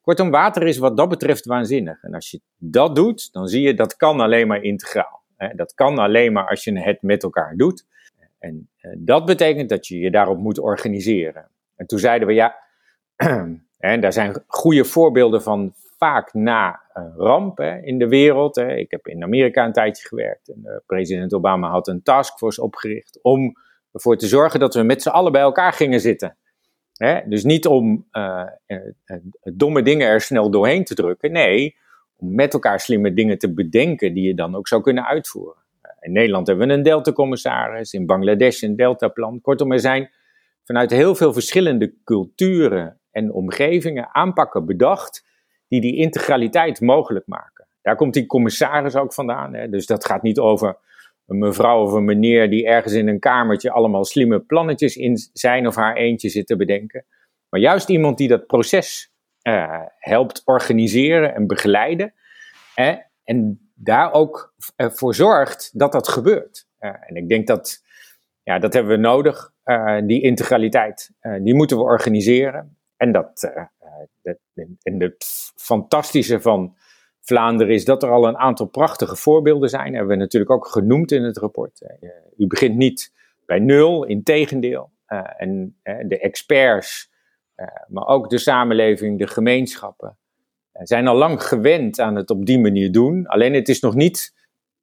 Kortom, 0.00 0.30
water 0.30 0.62
is 0.62 0.78
wat 0.78 0.96
dat 0.96 1.08
betreft 1.08 1.46
waanzinnig. 1.46 2.02
En 2.02 2.14
als 2.14 2.30
je 2.30 2.40
dat 2.56 2.96
doet, 2.96 3.32
dan 3.32 3.48
zie 3.48 3.62
je 3.62 3.74
dat 3.74 3.96
kan 3.96 4.20
alleen 4.20 4.46
maar 4.46 4.62
integraal. 4.62 5.22
Dat 5.54 5.74
kan 5.74 5.98
alleen 5.98 6.32
maar 6.32 6.48
als 6.48 6.64
je 6.64 6.78
het 6.78 7.02
met 7.02 7.22
elkaar 7.22 7.56
doet. 7.56 7.86
En 8.38 8.68
eh, 8.80 8.90
dat 8.98 9.24
betekent 9.24 9.68
dat 9.68 9.86
je 9.86 9.98
je 9.98 10.10
daarop 10.10 10.38
moet 10.38 10.58
organiseren. 10.58 11.48
En 11.76 11.86
toen 11.86 11.98
zeiden 11.98 12.28
we 12.28 12.34
ja, 12.34 12.56
en 13.78 14.00
daar 14.00 14.12
zijn 14.12 14.44
goede 14.46 14.84
voorbeelden 14.84 15.42
van 15.42 15.72
vaak 15.98 16.34
na 16.34 16.81
ramp 17.16 17.58
hè, 17.58 17.78
in 17.82 17.98
de 17.98 18.08
wereld. 18.08 18.56
Hè. 18.56 18.74
Ik 18.74 18.90
heb 18.90 19.06
in 19.06 19.22
Amerika 19.22 19.64
een 19.64 19.72
tijdje 19.72 20.08
gewerkt 20.08 20.48
en 20.48 20.60
uh, 20.64 20.76
president 20.86 21.34
Obama 21.34 21.70
had 21.70 21.88
een 21.88 22.02
taskforce 22.02 22.62
opgericht 22.62 23.18
om 23.22 23.56
ervoor 23.92 24.16
te 24.16 24.26
zorgen 24.26 24.60
dat 24.60 24.74
we 24.74 24.82
met 24.82 25.02
z'n 25.02 25.08
allen 25.08 25.32
bij 25.32 25.40
elkaar 25.40 25.72
gingen 25.72 26.00
zitten. 26.00 26.36
Hè? 26.92 27.20
Dus 27.28 27.44
niet 27.44 27.66
om 27.66 28.06
uh, 28.12 28.46
domme 29.42 29.82
dingen 29.82 30.08
er 30.08 30.20
snel 30.20 30.50
doorheen 30.50 30.84
te 30.84 30.94
drukken. 30.94 31.32
Nee, 31.32 31.76
om 32.16 32.34
met 32.34 32.52
elkaar 32.52 32.80
slimme 32.80 33.12
dingen 33.12 33.38
te 33.38 33.54
bedenken 33.54 34.14
die 34.14 34.26
je 34.26 34.34
dan 34.34 34.54
ook 34.54 34.68
zou 34.68 34.82
kunnen 34.82 35.06
uitvoeren. 35.06 35.60
In 36.00 36.12
Nederland 36.12 36.46
hebben 36.46 36.68
we 36.68 36.72
een 36.72 36.82
Delta-commissaris, 36.82 37.92
in 37.92 38.06
Bangladesh 38.06 38.62
een 38.62 38.76
Delta-plan. 38.76 39.40
Kortom, 39.40 39.72
er 39.72 39.80
zijn 39.80 40.10
vanuit 40.64 40.90
heel 40.90 41.14
veel 41.14 41.32
verschillende 41.32 41.94
culturen 42.04 43.00
en 43.10 43.32
omgevingen 43.32 44.14
aanpakken 44.14 44.66
bedacht 44.66 45.24
die 45.72 45.80
die 45.80 45.96
integraliteit 45.96 46.80
mogelijk 46.80 47.26
maken. 47.26 47.66
Daar 47.82 47.96
komt 47.96 48.14
die 48.14 48.26
commissaris 48.26 48.96
ook 48.96 49.14
vandaan. 49.14 49.54
Hè? 49.54 49.68
Dus 49.68 49.86
dat 49.86 50.04
gaat 50.04 50.22
niet 50.22 50.38
over 50.38 50.76
een 51.26 51.38
mevrouw 51.38 51.82
of 51.82 51.92
een 51.92 52.04
meneer 52.04 52.50
die 52.50 52.66
ergens 52.66 52.92
in 52.92 53.08
een 53.08 53.18
kamertje 53.18 53.70
allemaal 53.70 54.04
slimme 54.04 54.40
plannetjes 54.40 54.96
in 54.96 55.16
zijn 55.32 55.66
of 55.66 55.74
haar 55.74 55.96
eentje 55.96 56.28
zit 56.28 56.46
te 56.46 56.56
bedenken. 56.56 57.04
Maar 57.48 57.60
juist 57.60 57.88
iemand 57.88 58.18
die 58.18 58.28
dat 58.28 58.46
proces 58.46 59.12
uh, 59.42 59.80
helpt 59.98 60.42
organiseren 60.44 61.34
en 61.34 61.46
begeleiden. 61.46 62.14
Hè? 62.74 62.96
En 63.24 63.70
daar 63.74 64.12
ook 64.12 64.54
voor 64.76 65.14
zorgt 65.14 65.78
dat 65.78 65.92
dat 65.92 66.08
gebeurt. 66.08 66.66
Uh, 66.80 66.90
en 67.06 67.16
ik 67.16 67.28
denk 67.28 67.46
dat, 67.46 67.84
ja, 68.42 68.58
dat 68.58 68.72
hebben 68.72 68.92
we 68.92 68.98
nodig. 68.98 69.52
Uh, 69.64 70.00
die 70.04 70.22
integraliteit, 70.22 71.10
die 71.42 71.54
moeten 71.54 71.76
we 71.76 71.82
organiseren. 71.82 72.76
En 72.96 73.12
dat, 73.12 73.52
en 74.82 75.00
het 75.00 75.52
fantastische 75.56 76.40
van 76.40 76.76
Vlaanderen 77.24 77.74
is 77.74 77.84
dat 77.84 78.02
er 78.02 78.10
al 78.10 78.28
een 78.28 78.36
aantal 78.36 78.66
prachtige 78.66 79.16
voorbeelden 79.16 79.68
zijn. 79.68 79.84
Dat 79.84 79.94
hebben 79.94 80.16
we 80.16 80.22
natuurlijk 80.22 80.52
ook 80.52 80.66
genoemd 80.66 81.12
in 81.12 81.22
het 81.22 81.38
rapport. 81.38 81.80
Eh, 81.80 82.08
u 82.36 82.46
begint 82.46 82.76
niet 82.76 83.12
bij 83.46 83.58
nul, 83.58 84.04
in 84.04 84.22
tegendeel. 84.22 84.90
Uh, 85.08 85.20
en 85.36 85.80
uh, 85.84 85.94
de 86.06 86.18
experts, 86.18 87.10
maar 87.88 88.06
ook 88.06 88.30
de 88.30 88.38
samenleving, 88.38 89.18
de 89.18 89.26
gemeenschappen, 89.26 90.18
zijn 90.72 91.06
al 91.06 91.16
lang 91.16 91.42
gewend 91.42 92.00
aan 92.00 92.16
het 92.16 92.30
op 92.30 92.46
die 92.46 92.58
manier 92.58 92.92
doen. 92.92 93.26
Alleen 93.26 93.54
het 93.54 93.68
is 93.68 93.80
nog 93.80 93.94
niet, 93.94 94.34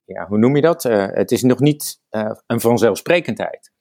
ja, 0.04 0.28
hoe 0.28 0.38
noem 0.38 0.56
je 0.56 0.62
dat? 0.62 0.84
het 0.84 1.32
is 1.32 1.42
nog 1.42 1.60
niet 1.60 2.02
een 2.48 2.60
vanzelfsprekendheid. 2.60 3.72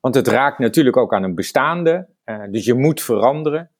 Want 0.00 0.14
het 0.14 0.28
raakt 0.28 0.58
natuurlijk 0.58 0.96
ook 0.96 1.14
aan 1.14 1.22
een 1.22 1.34
bestaande, 1.34 2.08
dus 2.50 2.64
je 2.64 2.74
moet 2.74 3.02
veranderen. 3.02 3.73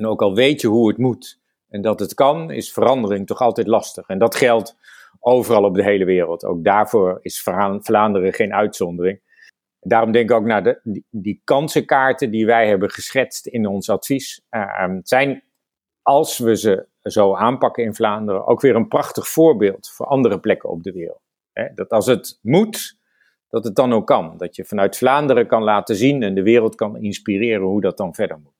En 0.00 0.06
ook 0.06 0.22
al 0.22 0.34
weet 0.34 0.60
je 0.60 0.68
hoe 0.68 0.88
het 0.88 0.98
moet, 0.98 1.40
en 1.68 1.80
dat 1.80 2.00
het 2.00 2.14
kan, 2.14 2.50
is 2.50 2.72
verandering 2.72 3.26
toch 3.26 3.40
altijd 3.40 3.66
lastig. 3.66 4.08
En 4.08 4.18
dat 4.18 4.34
geldt 4.34 4.76
overal 5.18 5.64
op 5.64 5.74
de 5.74 5.82
hele 5.82 6.04
wereld. 6.04 6.44
Ook 6.44 6.64
daarvoor 6.64 7.18
is 7.22 7.42
Vlaanderen 7.80 8.32
geen 8.32 8.52
uitzondering. 8.52 9.20
Daarom 9.80 10.12
denk 10.12 10.30
ik 10.30 10.36
ook 10.36 10.44
naar 10.44 10.62
de, 10.62 11.04
die, 11.10 11.40
kansenkaarten 11.44 12.30
die 12.30 12.46
wij 12.46 12.68
hebben 12.68 12.90
geschetst 12.90 13.46
in 13.46 13.66
ons 13.66 13.90
advies. 13.90 14.42
Uh, 14.50 14.98
zijn, 15.02 15.42
als 16.02 16.38
we 16.38 16.56
ze 16.56 16.86
zo 17.02 17.34
aanpakken 17.34 17.84
in 17.84 17.94
Vlaanderen, 17.94 18.46
ook 18.46 18.60
weer 18.60 18.76
een 18.76 18.88
prachtig 18.88 19.28
voorbeeld 19.28 19.90
voor 19.90 20.06
andere 20.06 20.40
plekken 20.40 20.70
op 20.70 20.82
de 20.82 20.92
wereld. 20.92 21.22
dat 21.74 21.90
als 21.90 22.06
het 22.06 22.38
moet, 22.42 22.98
dat 23.48 23.64
het 23.64 23.74
dan 23.76 23.92
ook 23.92 24.06
kan. 24.06 24.34
Dat 24.36 24.56
je 24.56 24.64
vanuit 24.64 24.96
Vlaanderen 24.96 25.46
kan 25.46 25.62
laten 25.62 25.96
zien 25.96 26.22
en 26.22 26.34
de 26.34 26.42
wereld 26.42 26.74
kan 26.74 26.96
inspireren 26.96 27.66
hoe 27.66 27.80
dat 27.80 27.96
dan 27.96 28.14
verder 28.14 28.38
moet. 28.38 28.59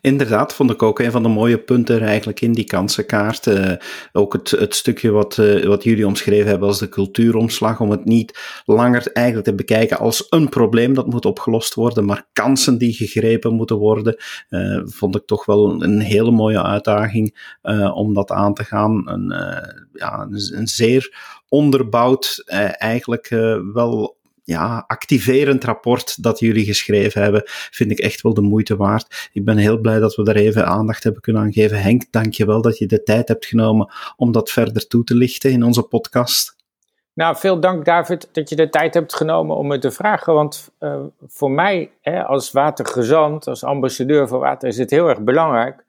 Inderdaad, 0.00 0.54
vond 0.54 0.70
ik 0.70 0.82
ook 0.82 0.98
een 0.98 1.10
van 1.10 1.22
de 1.22 1.28
mooie 1.28 1.58
punten 1.58 2.00
eigenlijk 2.00 2.40
in 2.40 2.52
die 2.52 2.64
kansenkaart. 2.64 3.46
Uh, 3.46 3.72
ook 4.12 4.32
het, 4.32 4.50
het 4.50 4.74
stukje 4.74 5.10
wat, 5.10 5.36
uh, 5.36 5.64
wat 5.64 5.84
jullie 5.84 6.06
omschreven 6.06 6.48
hebben 6.48 6.68
als 6.68 6.78
de 6.78 6.88
cultuuromslag, 6.88 7.80
om 7.80 7.90
het 7.90 8.04
niet 8.04 8.38
langer 8.64 9.12
eigenlijk 9.12 9.46
te 9.46 9.54
bekijken 9.54 9.98
als 9.98 10.26
een 10.30 10.48
probleem 10.48 10.94
dat 10.94 11.06
moet 11.06 11.24
opgelost 11.24 11.74
worden, 11.74 12.04
maar 12.04 12.26
kansen 12.32 12.78
die 12.78 12.92
gegrepen 12.92 13.54
moeten 13.54 13.76
worden, 13.76 14.16
uh, 14.50 14.80
vond 14.84 15.16
ik 15.16 15.26
toch 15.26 15.44
wel 15.44 15.82
een 15.82 16.00
hele 16.00 16.30
mooie 16.30 16.62
uitdaging 16.62 17.54
om 17.94 18.14
dat 18.14 18.30
aan 18.30 18.54
te 18.54 18.64
gaan. 18.64 19.08
Een, 19.08 19.34
ja, 19.92 20.26
een 20.30 20.68
zeer 20.68 21.16
onderbouwd, 21.48 22.42
eigenlijk 22.78 23.28
wel 23.72 24.16
ja, 24.46 24.84
activerend 24.86 25.64
rapport 25.64 26.22
dat 26.22 26.38
jullie 26.38 26.64
geschreven 26.64 27.22
hebben, 27.22 27.42
vind 27.46 27.90
ik 27.90 27.98
echt 27.98 28.20
wel 28.20 28.34
de 28.34 28.40
moeite 28.40 28.76
waard. 28.76 29.28
Ik 29.32 29.44
ben 29.44 29.56
heel 29.56 29.78
blij 29.78 29.98
dat 29.98 30.14
we 30.14 30.24
daar 30.24 30.34
even 30.34 30.66
aandacht 30.66 31.02
hebben 31.02 31.22
kunnen 31.22 31.42
aan 31.42 31.52
geven. 31.52 31.82
Henk, 31.82 32.04
dank 32.10 32.34
je 32.34 32.46
wel 32.46 32.62
dat 32.62 32.78
je 32.78 32.86
de 32.86 33.02
tijd 33.02 33.28
hebt 33.28 33.46
genomen 33.46 33.92
om 34.16 34.32
dat 34.32 34.50
verder 34.50 34.86
toe 34.86 35.04
te 35.04 35.14
lichten 35.14 35.50
in 35.50 35.62
onze 35.62 35.82
podcast. 35.82 36.56
Nou, 37.12 37.36
veel 37.36 37.60
dank 37.60 37.84
David 37.84 38.28
dat 38.32 38.48
je 38.48 38.56
de 38.56 38.68
tijd 38.68 38.94
hebt 38.94 39.14
genomen 39.14 39.56
om 39.56 39.66
me 39.66 39.78
te 39.78 39.90
vragen. 39.90 40.34
Want 40.34 40.70
uh, 40.80 41.00
voor 41.26 41.50
mij 41.50 41.90
hè, 42.00 42.24
als 42.24 42.52
watergezant, 42.52 43.46
als 43.46 43.64
ambassadeur 43.64 44.28
voor 44.28 44.38
water, 44.38 44.68
is 44.68 44.78
het 44.78 44.90
heel 44.90 45.08
erg 45.08 45.20
belangrijk 45.20 45.84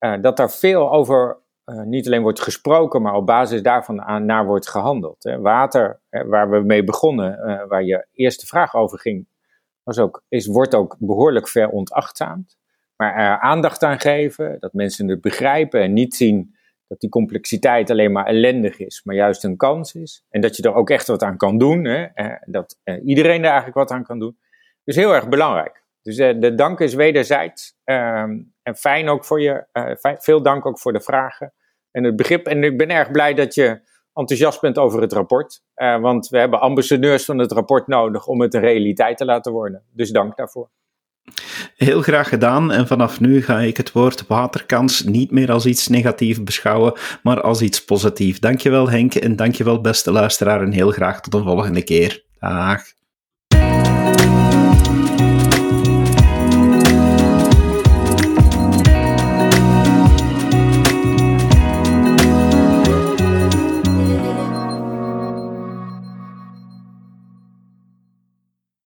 uh, 0.00 0.14
dat 0.22 0.38
er 0.38 0.50
veel 0.50 0.92
over 0.92 1.36
uh, 1.66 1.82
niet 1.82 2.06
alleen 2.06 2.22
wordt 2.22 2.40
gesproken, 2.40 3.02
maar 3.02 3.14
op 3.14 3.26
basis 3.26 3.62
daarvan 3.62 4.02
aan, 4.02 4.24
naar 4.24 4.46
wordt 4.46 4.68
gehandeld. 4.68 5.22
Hè. 5.22 5.40
Water, 5.40 6.00
hè, 6.08 6.26
waar 6.26 6.50
we 6.50 6.60
mee 6.60 6.84
begonnen, 6.84 7.38
uh, 7.38 7.68
waar 7.68 7.84
je 7.84 8.06
eerste 8.12 8.46
vraag 8.46 8.74
over 8.74 8.98
ging, 8.98 9.26
was 9.82 9.98
ook, 9.98 10.22
is, 10.28 10.46
wordt 10.46 10.74
ook 10.74 10.96
behoorlijk 10.98 11.48
veronachtzaamd. 11.48 12.56
Maar 12.96 13.14
er 13.14 13.40
aandacht 13.40 13.82
aan 13.82 14.00
geven, 14.00 14.56
dat 14.60 14.72
mensen 14.72 15.08
het 15.08 15.20
begrijpen 15.20 15.80
en 15.80 15.92
niet 15.92 16.14
zien 16.14 16.54
dat 16.86 17.00
die 17.00 17.10
complexiteit 17.10 17.90
alleen 17.90 18.12
maar 18.12 18.26
ellendig 18.26 18.78
is, 18.78 19.04
maar 19.04 19.14
juist 19.14 19.44
een 19.44 19.56
kans 19.56 19.94
is. 19.94 20.24
En 20.30 20.40
dat 20.40 20.56
je 20.56 20.62
er 20.62 20.74
ook 20.74 20.90
echt 20.90 21.06
wat 21.06 21.22
aan 21.22 21.36
kan 21.36 21.58
doen, 21.58 21.84
hè, 21.84 22.06
uh, 22.14 22.36
dat 22.46 22.78
iedereen 23.04 23.40
er 23.40 23.48
eigenlijk 23.48 23.76
wat 23.76 23.90
aan 23.90 24.04
kan 24.04 24.18
doen. 24.18 24.38
Dus 24.84 24.96
heel 24.96 25.14
erg 25.14 25.28
belangrijk. 25.28 25.83
Dus 26.04 26.16
de 26.16 26.54
dank 26.54 26.80
is 26.80 26.94
wederzijds. 26.94 27.76
Ehm, 27.84 28.38
en 28.62 28.76
fijn 28.76 29.08
ook 29.08 29.24
voor 29.24 29.40
je, 29.40 29.66
uh, 29.72 30.14
veel 30.18 30.42
dank 30.42 30.66
ook 30.66 30.78
voor 30.78 30.92
de 30.92 31.00
vragen 31.00 31.52
en 31.90 32.04
het 32.04 32.16
begrip. 32.16 32.46
En 32.46 32.64
ik 32.64 32.78
ben 32.78 32.90
erg 32.90 33.10
blij 33.10 33.34
dat 33.34 33.54
je 33.54 33.80
enthousiast 34.12 34.60
bent 34.60 34.78
over 34.78 35.00
het 35.00 35.12
rapport. 35.12 35.62
Uh, 35.76 36.00
want 36.00 36.28
we 36.28 36.38
hebben 36.38 36.60
ambassadeurs 36.60 37.24
van 37.24 37.38
het 37.38 37.52
rapport 37.52 37.86
nodig 37.86 38.26
om 38.26 38.40
het 38.40 38.54
een 38.54 38.60
realiteit 38.60 39.16
te 39.16 39.24
laten 39.24 39.52
worden. 39.52 39.82
Dus 39.92 40.10
dank 40.10 40.36
daarvoor. 40.36 40.70
Heel 41.76 42.02
graag 42.02 42.28
gedaan. 42.28 42.72
En 42.72 42.86
vanaf 42.86 43.20
nu 43.20 43.42
ga 43.42 43.60
ik 43.60 43.76
het 43.76 43.92
woord 43.92 44.26
waterkans 44.26 45.02
niet 45.02 45.30
meer 45.30 45.52
als 45.52 45.66
iets 45.66 45.88
negatiefs 45.88 46.42
beschouwen, 46.42 46.92
maar 47.22 47.40
als 47.40 47.62
iets 47.62 47.84
positiefs. 47.84 48.40
Dankjewel 48.40 48.90
Henk 48.90 49.14
en 49.14 49.36
dankjewel 49.36 49.80
beste 49.80 50.12
luisteraar 50.12 50.62
en 50.62 50.72
heel 50.72 50.90
graag 50.90 51.20
tot 51.20 51.34
een 51.34 51.44
volgende 51.44 51.82
keer. 51.82 52.24
Dag. 52.38 52.82